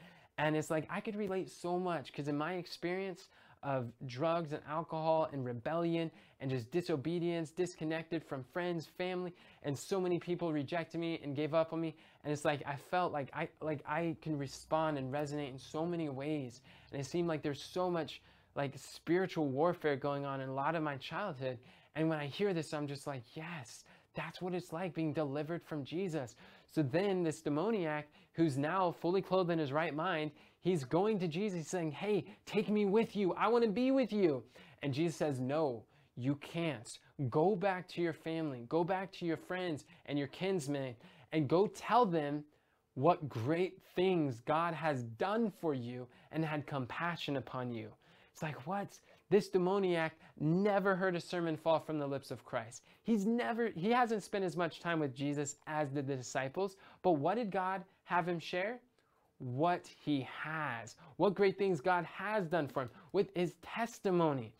And 0.43 0.57
it's 0.57 0.69
like 0.69 0.85
I 0.89 0.99
could 0.99 1.15
relate 1.15 1.49
so 1.49 1.79
much 1.79 2.07
because 2.07 2.27
in 2.27 2.37
my 2.37 2.55
experience 2.55 3.29
of 3.63 3.89
drugs 4.07 4.51
and 4.51 4.61
alcohol 4.69 5.29
and 5.31 5.45
rebellion 5.45 6.11
and 6.41 6.51
just 6.51 6.69
disobedience, 6.69 7.49
disconnected 7.51 8.21
from 8.21 8.43
friends, 8.51 8.85
family, 8.97 9.33
and 9.63 9.79
so 9.79 10.01
many 10.01 10.19
people 10.19 10.51
rejected 10.51 10.99
me 10.99 11.17
and 11.23 11.33
gave 11.33 11.53
up 11.53 11.71
on 11.71 11.79
me. 11.79 11.95
And 12.25 12.33
it's 12.33 12.43
like 12.43 12.61
I 12.67 12.75
felt 12.75 13.13
like 13.13 13.29
I 13.33 13.47
like 13.61 13.85
I 13.87 14.17
can 14.21 14.37
respond 14.37 14.97
and 14.97 15.13
resonate 15.13 15.49
in 15.49 15.57
so 15.57 15.85
many 15.85 16.09
ways. 16.09 16.59
And 16.91 16.99
it 16.99 17.05
seemed 17.05 17.29
like 17.29 17.41
there's 17.41 17.63
so 17.63 17.89
much 17.89 18.21
like 18.53 18.73
spiritual 18.77 19.47
warfare 19.47 19.95
going 19.95 20.25
on 20.25 20.41
in 20.41 20.49
a 20.49 20.53
lot 20.53 20.75
of 20.75 20.83
my 20.83 20.97
childhood. 20.97 21.57
And 21.95 22.09
when 22.09 22.19
I 22.19 22.27
hear 22.27 22.53
this, 22.53 22.73
I'm 22.73 22.87
just 22.87 23.07
like, 23.07 23.23
yes, 23.33 23.85
that's 24.13 24.41
what 24.41 24.53
it's 24.53 24.73
like 24.73 24.93
being 24.93 25.13
delivered 25.13 25.63
from 25.63 25.85
Jesus. 25.85 26.35
So 26.69 26.81
then 26.81 27.23
this 27.23 27.39
demoniac, 27.39 28.09
who's 28.33 28.57
now 28.57 28.95
fully 29.01 29.21
clothed 29.21 29.51
in 29.51 29.59
his 29.59 29.71
right 29.71 29.95
mind, 29.95 30.31
he's 30.59 30.83
going 30.83 31.19
to 31.19 31.27
Jesus 31.27 31.67
saying, 31.67 31.91
Hey, 31.91 32.25
take 32.45 32.69
me 32.69 32.85
with 32.85 33.15
you. 33.15 33.33
I 33.33 33.47
want 33.47 33.63
to 33.63 33.69
be 33.69 33.91
with 33.91 34.11
you. 34.11 34.43
And 34.81 34.93
Jesus 34.93 35.15
says, 35.15 35.39
No, 35.39 35.83
you 36.15 36.35
can't. 36.35 36.97
Go 37.29 37.55
back 37.55 37.87
to 37.89 38.01
your 38.01 38.13
family, 38.13 38.65
go 38.69 38.83
back 38.83 39.11
to 39.13 39.25
your 39.25 39.37
friends 39.37 39.85
and 40.05 40.17
your 40.17 40.27
kinsmen, 40.27 40.95
and 41.31 41.47
go 41.47 41.67
tell 41.67 42.05
them 42.05 42.43
what 42.95 43.27
great 43.27 43.81
things 43.95 44.41
God 44.45 44.73
has 44.73 45.03
done 45.03 45.51
for 45.61 45.73
you 45.73 46.07
and 46.31 46.45
had 46.45 46.67
compassion 46.67 47.37
upon 47.37 47.71
you. 47.71 47.89
It's 48.31 48.43
like, 48.43 48.67
what? 48.67 48.99
This 49.29 49.49
demoniac 49.49 50.13
never 50.39 50.95
heard 50.95 51.15
a 51.15 51.21
sermon 51.21 51.57
fall 51.57 51.79
from 51.79 51.97
the 51.97 52.07
lips 52.07 52.29
of 52.31 52.45
Christ. 52.45 52.83
He's 53.03 53.25
never, 53.25 53.69
he 53.69 53.91
hasn't 53.91 54.23
spent 54.23 54.43
as 54.43 54.55
much 54.55 54.79
time 54.79 54.99
with 54.99 55.15
Jesus 55.15 55.55
as 55.65 55.89
did 55.89 56.07
the 56.07 56.15
disciples. 56.15 56.75
But 57.01 57.13
what 57.13 57.35
did 57.35 57.51
God 57.51 57.83
have 58.03 58.27
him 58.27 58.39
share? 58.39 58.79
What 59.39 59.87
he 60.05 60.27
has, 60.43 60.95
what 61.17 61.33
great 61.33 61.57
things 61.57 61.81
God 61.81 62.05
has 62.05 62.47
done 62.47 62.67
for 62.67 62.83
him 62.83 62.89
with 63.11 63.27
his 63.35 63.55
testimony. 63.61 64.53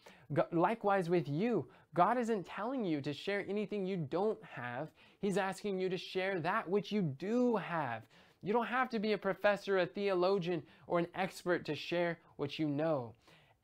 Likewise 0.52 1.10
with 1.10 1.30
you, 1.30 1.67
God 1.93 2.17
isn't 2.17 2.47
telling 2.47 2.84
you 2.84 2.99
to 3.02 3.13
share 3.13 3.45
anything 3.47 3.86
you 3.86 3.97
don't 3.97 4.43
have. 4.43 4.89
He's 5.21 5.38
asking 5.38 5.80
you 5.80 5.89
to 5.89 5.97
share 5.97 6.39
that 6.39 6.67
which 6.67 6.91
you 6.91 7.02
do 7.04 7.56
have. 7.58 8.02
You 8.41 8.52
don't 8.52 8.65
have 8.65 8.89
to 8.89 8.99
be 8.99 9.13
a 9.13 9.17
professor, 9.17 9.78
a 9.78 9.86
theologian, 9.86 10.63
or 10.88 10.99
an 10.99 11.08
expert 11.15 11.65
to 11.65 11.76
share 11.76 12.19
what 12.38 12.58
you 12.58 12.67
know. 12.67 13.13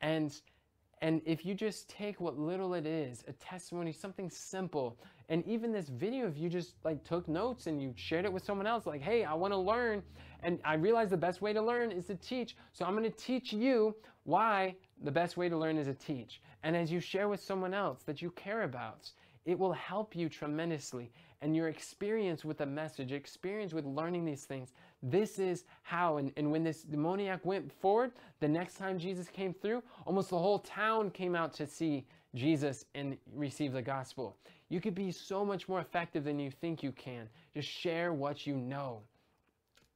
And 0.00 0.32
and 1.02 1.22
if 1.24 1.46
you 1.46 1.54
just 1.54 1.88
take 1.88 2.20
what 2.20 2.38
little 2.38 2.74
it 2.74 2.86
is, 2.86 3.24
a 3.26 3.32
testimony, 3.32 3.92
something 3.92 4.28
simple, 4.28 4.98
and 5.30 5.46
even 5.46 5.72
this 5.72 5.88
video, 5.88 6.26
if 6.26 6.36
you 6.36 6.48
just 6.48 6.74
like 6.84 7.02
took 7.04 7.26
notes 7.26 7.66
and 7.66 7.80
you 7.80 7.94
shared 7.96 8.24
it 8.26 8.32
with 8.32 8.44
someone 8.44 8.66
else, 8.66 8.84
like, 8.84 9.00
hey, 9.00 9.24
I 9.24 9.32
want 9.32 9.52
to 9.54 9.58
learn, 9.58 10.02
and 10.42 10.58
I 10.64 10.74
realize 10.74 11.08
the 11.08 11.16
best 11.16 11.40
way 11.40 11.52
to 11.54 11.62
learn 11.62 11.90
is 11.90 12.06
to 12.06 12.16
teach. 12.16 12.56
So 12.72 12.84
I'm 12.84 13.00
to 13.02 13.10
teach 13.10 13.52
you 13.52 13.94
why 14.24 14.74
the 15.02 15.10
best 15.10 15.36
way 15.38 15.48
to 15.48 15.56
learn 15.56 15.78
is 15.78 15.86
to 15.86 15.94
teach. 15.94 16.42
And 16.62 16.76
as 16.76 16.92
you 16.92 17.00
share 17.00 17.28
with 17.28 17.40
someone 17.40 17.72
else 17.72 18.02
that 18.02 18.20
you 18.20 18.30
care 18.32 18.62
about, 18.64 19.10
it 19.46 19.58
will 19.58 19.72
help 19.72 20.14
you 20.14 20.28
tremendously. 20.28 21.10
And 21.40 21.56
your 21.56 21.68
experience 21.68 22.44
with 22.44 22.58
the 22.58 22.66
message, 22.66 23.12
experience 23.12 23.72
with 23.72 23.86
learning 23.86 24.26
these 24.26 24.44
things, 24.44 24.74
this 25.02 25.38
is 25.38 25.64
how. 25.82 26.18
And, 26.18 26.32
and 26.36 26.50
when 26.50 26.64
this 26.64 26.82
demoniac 26.82 27.44
went 27.44 27.72
forward, 27.72 28.12
the 28.40 28.48
next 28.48 28.76
time 28.76 28.98
Jesus 28.98 29.28
came 29.28 29.54
through, 29.54 29.82
almost 30.06 30.30
the 30.30 30.38
whole 30.38 30.58
town 30.58 31.10
came 31.10 31.34
out 31.34 31.52
to 31.54 31.66
see 31.66 32.06
Jesus 32.34 32.84
and 32.94 33.16
receive 33.34 33.72
the 33.72 33.82
gospel. 33.82 34.36
You 34.68 34.80
could 34.80 34.94
be 34.94 35.10
so 35.10 35.44
much 35.44 35.68
more 35.68 35.80
effective 35.80 36.24
than 36.24 36.38
you 36.38 36.50
think 36.50 36.82
you 36.82 36.92
can. 36.92 37.28
Just 37.54 37.68
share 37.68 38.12
what 38.12 38.46
you 38.46 38.56
know. 38.56 39.00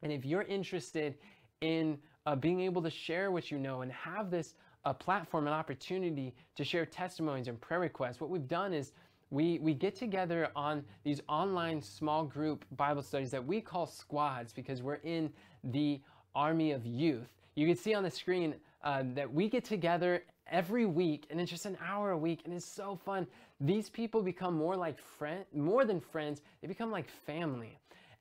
And 0.02 0.12
if 0.12 0.24
you're 0.24 0.42
interested 0.42 1.14
in 1.60 1.98
uh, 2.26 2.34
being 2.34 2.60
able 2.60 2.82
to 2.82 2.90
share 2.90 3.30
what 3.30 3.50
you 3.50 3.58
know 3.58 3.82
and 3.82 3.92
have 3.92 4.30
this 4.30 4.54
a 4.86 4.92
platform, 4.92 5.46
an 5.46 5.52
opportunity 5.52 6.34
to 6.56 6.64
share 6.64 6.84
testimonies 6.84 7.48
and 7.48 7.58
prayer 7.60 7.80
requests, 7.80 8.20
what 8.20 8.28
we've 8.28 8.48
done 8.48 8.74
is 8.74 8.92
we, 9.34 9.58
we 9.58 9.74
get 9.74 9.96
together 9.96 10.48
on 10.54 10.84
these 11.02 11.20
online 11.28 11.82
small 11.82 12.24
group 12.24 12.64
Bible 12.76 13.02
studies 13.02 13.32
that 13.32 13.44
we 13.44 13.60
call 13.60 13.84
squads 13.84 14.52
because 14.52 14.80
we're 14.80 15.00
in 15.02 15.30
the 15.64 16.00
army 16.36 16.70
of 16.70 16.86
youth. 16.86 17.34
You 17.56 17.66
can 17.66 17.76
see 17.76 17.94
on 17.94 18.04
the 18.04 18.10
screen 18.10 18.54
uh, 18.84 19.02
that 19.14 19.32
we 19.32 19.48
get 19.48 19.64
together 19.64 20.22
every 20.46 20.86
week 20.86 21.26
and 21.30 21.40
it's 21.40 21.50
just 21.50 21.66
an 21.66 21.76
hour 21.84 22.12
a 22.12 22.18
week 22.18 22.42
and 22.44 22.54
it's 22.54 22.64
so 22.64 22.98
fun. 23.04 23.26
These 23.60 23.90
people 23.90 24.22
become 24.22 24.54
more 24.54 24.76
like 24.76 24.98
friend, 25.00 25.44
more 25.52 25.84
than 25.84 26.00
friends, 26.00 26.40
they 26.60 26.68
become 26.68 26.92
like 26.92 27.08
family. 27.26 27.78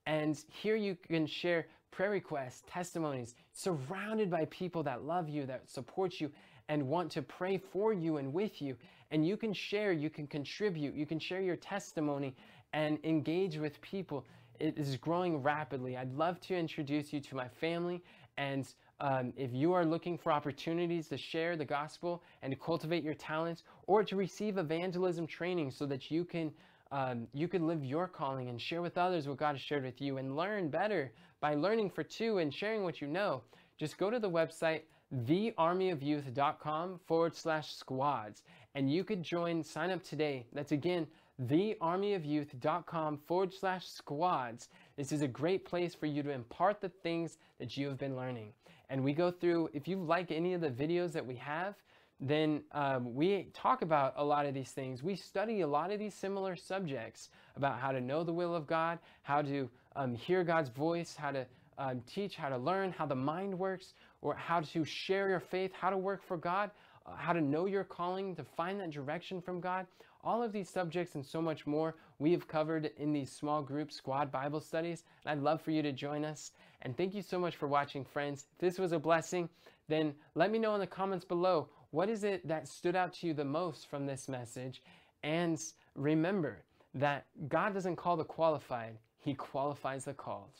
And 0.07 0.37
here 0.49 0.75
you 0.75 0.97
can 1.07 1.27
share 1.27 1.67
prayer 1.91 2.09
requests, 2.09 2.63
testimonies, 2.67 3.35
surrounded 3.53 4.31
by 4.31 4.45
people 4.45 4.81
that 4.83 5.03
love 5.03 5.29
you, 5.29 5.45
that 5.45 5.69
support 5.69 6.19
you, 6.19 6.31
and 6.69 6.87
want 6.87 7.11
to 7.11 7.21
pray 7.21 7.57
for 7.57 7.93
you 7.93 8.17
and 8.17 8.33
with 8.33 8.61
you. 8.61 8.75
And 9.11 9.25
you 9.25 9.37
can 9.37 9.53
share, 9.53 9.91
you 9.91 10.09
can 10.09 10.27
contribute, 10.27 10.95
you 10.95 11.05
can 11.05 11.19
share 11.19 11.41
your 11.41 11.55
testimony 11.55 12.35
and 12.73 12.97
engage 13.03 13.57
with 13.57 13.79
people. 13.81 14.25
It 14.59 14.77
is 14.77 14.97
growing 14.97 15.41
rapidly. 15.41 15.97
I'd 15.97 16.13
love 16.15 16.39
to 16.41 16.55
introduce 16.55 17.13
you 17.13 17.19
to 17.19 17.35
my 17.35 17.47
family. 17.47 18.03
And 18.37 18.67
um, 18.99 19.33
if 19.35 19.53
you 19.53 19.73
are 19.73 19.85
looking 19.85 20.17
for 20.17 20.31
opportunities 20.31 21.07
to 21.09 21.17
share 21.17 21.55
the 21.55 21.65
gospel 21.65 22.23
and 22.41 22.51
to 22.51 22.59
cultivate 22.59 23.03
your 23.03 23.13
talents 23.13 23.63
or 23.87 24.03
to 24.03 24.15
receive 24.15 24.57
evangelism 24.57 25.27
training 25.27 25.71
so 25.71 25.85
that 25.85 26.09
you 26.09 26.25
can 26.25 26.51
um, 26.91 27.27
you 27.33 27.47
could 27.47 27.63
live 27.63 27.83
your 27.83 28.07
calling 28.07 28.49
and 28.49 28.61
share 28.61 28.83
with 28.83 28.99
others 28.99 29.27
what 29.27 29.37
God 29.37 29.53
has 29.53 29.61
shared 29.61 29.83
with 29.83 29.99
you 29.99 30.17
and 30.17 30.35
learn 30.35 30.69
better 30.69 31.11
by 31.41 31.55
learning 31.55 31.89
for 31.89 32.03
two 32.03 32.37
and 32.37 32.53
sharing 32.53 32.83
what 32.83 33.01
you 33.01 33.07
know, 33.07 33.41
just 33.79 33.97
go 33.97 34.11
to 34.11 34.19
the 34.19 34.29
website 34.29 34.81
thearmyofyouth.com 35.13 36.99
forward 37.05 37.35
slash 37.35 37.73
squads 37.73 38.43
and 38.75 38.91
you 38.91 39.03
could 39.03 39.21
join, 39.21 39.63
sign 39.63 39.91
up 39.91 40.03
today. 40.03 40.45
That's 40.53 40.71
again, 40.71 41.07
thearmyofyouth.com 41.43 43.19
forward 43.27 43.53
slash 43.53 43.87
squads. 43.87 44.69
This 44.97 45.11
is 45.11 45.21
a 45.21 45.27
great 45.27 45.65
place 45.65 45.93
for 45.93 46.05
you 46.07 46.23
to 46.23 46.31
impart 46.31 46.81
the 46.81 46.89
things 46.89 47.37
that 47.59 47.77
you 47.77 47.87
have 47.87 47.97
been 47.97 48.15
learning. 48.15 48.53
And 48.89 49.03
we 49.03 49.13
go 49.13 49.31
through, 49.31 49.69
if 49.73 49.87
you 49.87 49.97
like 49.97 50.31
any 50.31 50.53
of 50.53 50.61
the 50.61 50.69
videos 50.69 51.11
that 51.13 51.25
we 51.25 51.35
have, 51.35 51.75
then 52.19 52.63
um, 52.71 53.13
we 53.13 53.49
talk 53.53 53.81
about 53.81 54.13
a 54.17 54.23
lot 54.23 54.45
of 54.45 54.53
these 54.53 54.71
things. 54.71 55.03
We 55.03 55.15
study 55.15 55.61
a 55.61 55.67
lot 55.67 55.91
of 55.91 55.99
these 55.99 56.13
similar 56.13 56.55
subjects 56.55 57.29
about 57.55 57.79
how 57.79 57.91
to 57.91 57.99
know 57.99 58.23
the 58.23 58.33
will 58.33 58.55
of 58.55 58.65
God, 58.65 58.99
how 59.23 59.41
to 59.41 59.69
um, 59.95 60.15
hear 60.15 60.43
God's 60.43 60.69
voice, 60.69 61.15
how 61.15 61.31
to 61.31 61.45
um, 61.77 62.01
teach, 62.07 62.35
how 62.35 62.49
to 62.49 62.57
learn, 62.57 62.91
how 62.91 63.05
the 63.05 63.15
mind 63.15 63.57
works, 63.57 63.93
or 64.21 64.35
how 64.35 64.61
to 64.61 64.83
share 64.83 65.29
your 65.29 65.39
faith, 65.39 65.71
how 65.73 65.89
to 65.89 65.97
work 65.97 66.23
for 66.25 66.37
God, 66.37 66.71
uh, 67.05 67.15
how 67.15 67.33
to 67.33 67.41
know 67.41 67.65
your 67.65 67.83
calling, 67.83 68.35
to 68.35 68.43
find 68.43 68.79
that 68.79 68.91
direction 68.91 69.41
from 69.41 69.59
God. 69.59 69.85
All 70.23 70.41
of 70.41 70.53
these 70.53 70.69
subjects 70.69 71.15
and 71.15 71.25
so 71.25 71.41
much 71.41 71.67
more 71.67 71.95
we 72.17 72.31
have 72.31 72.47
covered 72.47 72.91
in 72.97 73.11
these 73.11 73.31
small 73.31 73.61
group 73.61 73.91
squad 73.91 74.31
Bible 74.31 74.61
studies. 74.61 75.03
And 75.25 75.31
I'd 75.31 75.43
love 75.43 75.61
for 75.61 75.71
you 75.71 75.81
to 75.81 75.91
join 75.91 76.23
us. 76.23 76.51
And 76.81 76.95
thank 76.95 77.13
you 77.13 77.21
so 77.21 77.37
much 77.37 77.57
for 77.57 77.67
watching, 77.67 78.05
friends. 78.05 78.45
If 78.53 78.59
this 78.59 78.79
was 78.79 78.93
a 78.93 78.99
blessing, 78.99 79.49
then 79.89 80.13
let 80.35 80.51
me 80.51 80.59
know 80.59 80.73
in 80.75 80.79
the 80.79 80.87
comments 80.87 81.25
below 81.25 81.69
what 81.91 82.09
is 82.09 82.23
it 82.23 82.47
that 82.47 82.67
stood 82.67 82.95
out 82.95 83.13
to 83.15 83.27
you 83.27 83.33
the 83.33 83.45
most 83.45 83.89
from 83.89 84.05
this 84.05 84.29
message? 84.29 84.81
And 85.23 85.59
remember 85.95 86.63
that 86.95 87.25
God 87.49 87.73
doesn't 87.73 87.97
call 87.97 88.17
the 88.17 88.23
qualified, 88.23 88.97
He 89.19 89.33
qualifies 89.33 90.05
the 90.05 90.13
called. 90.13 90.57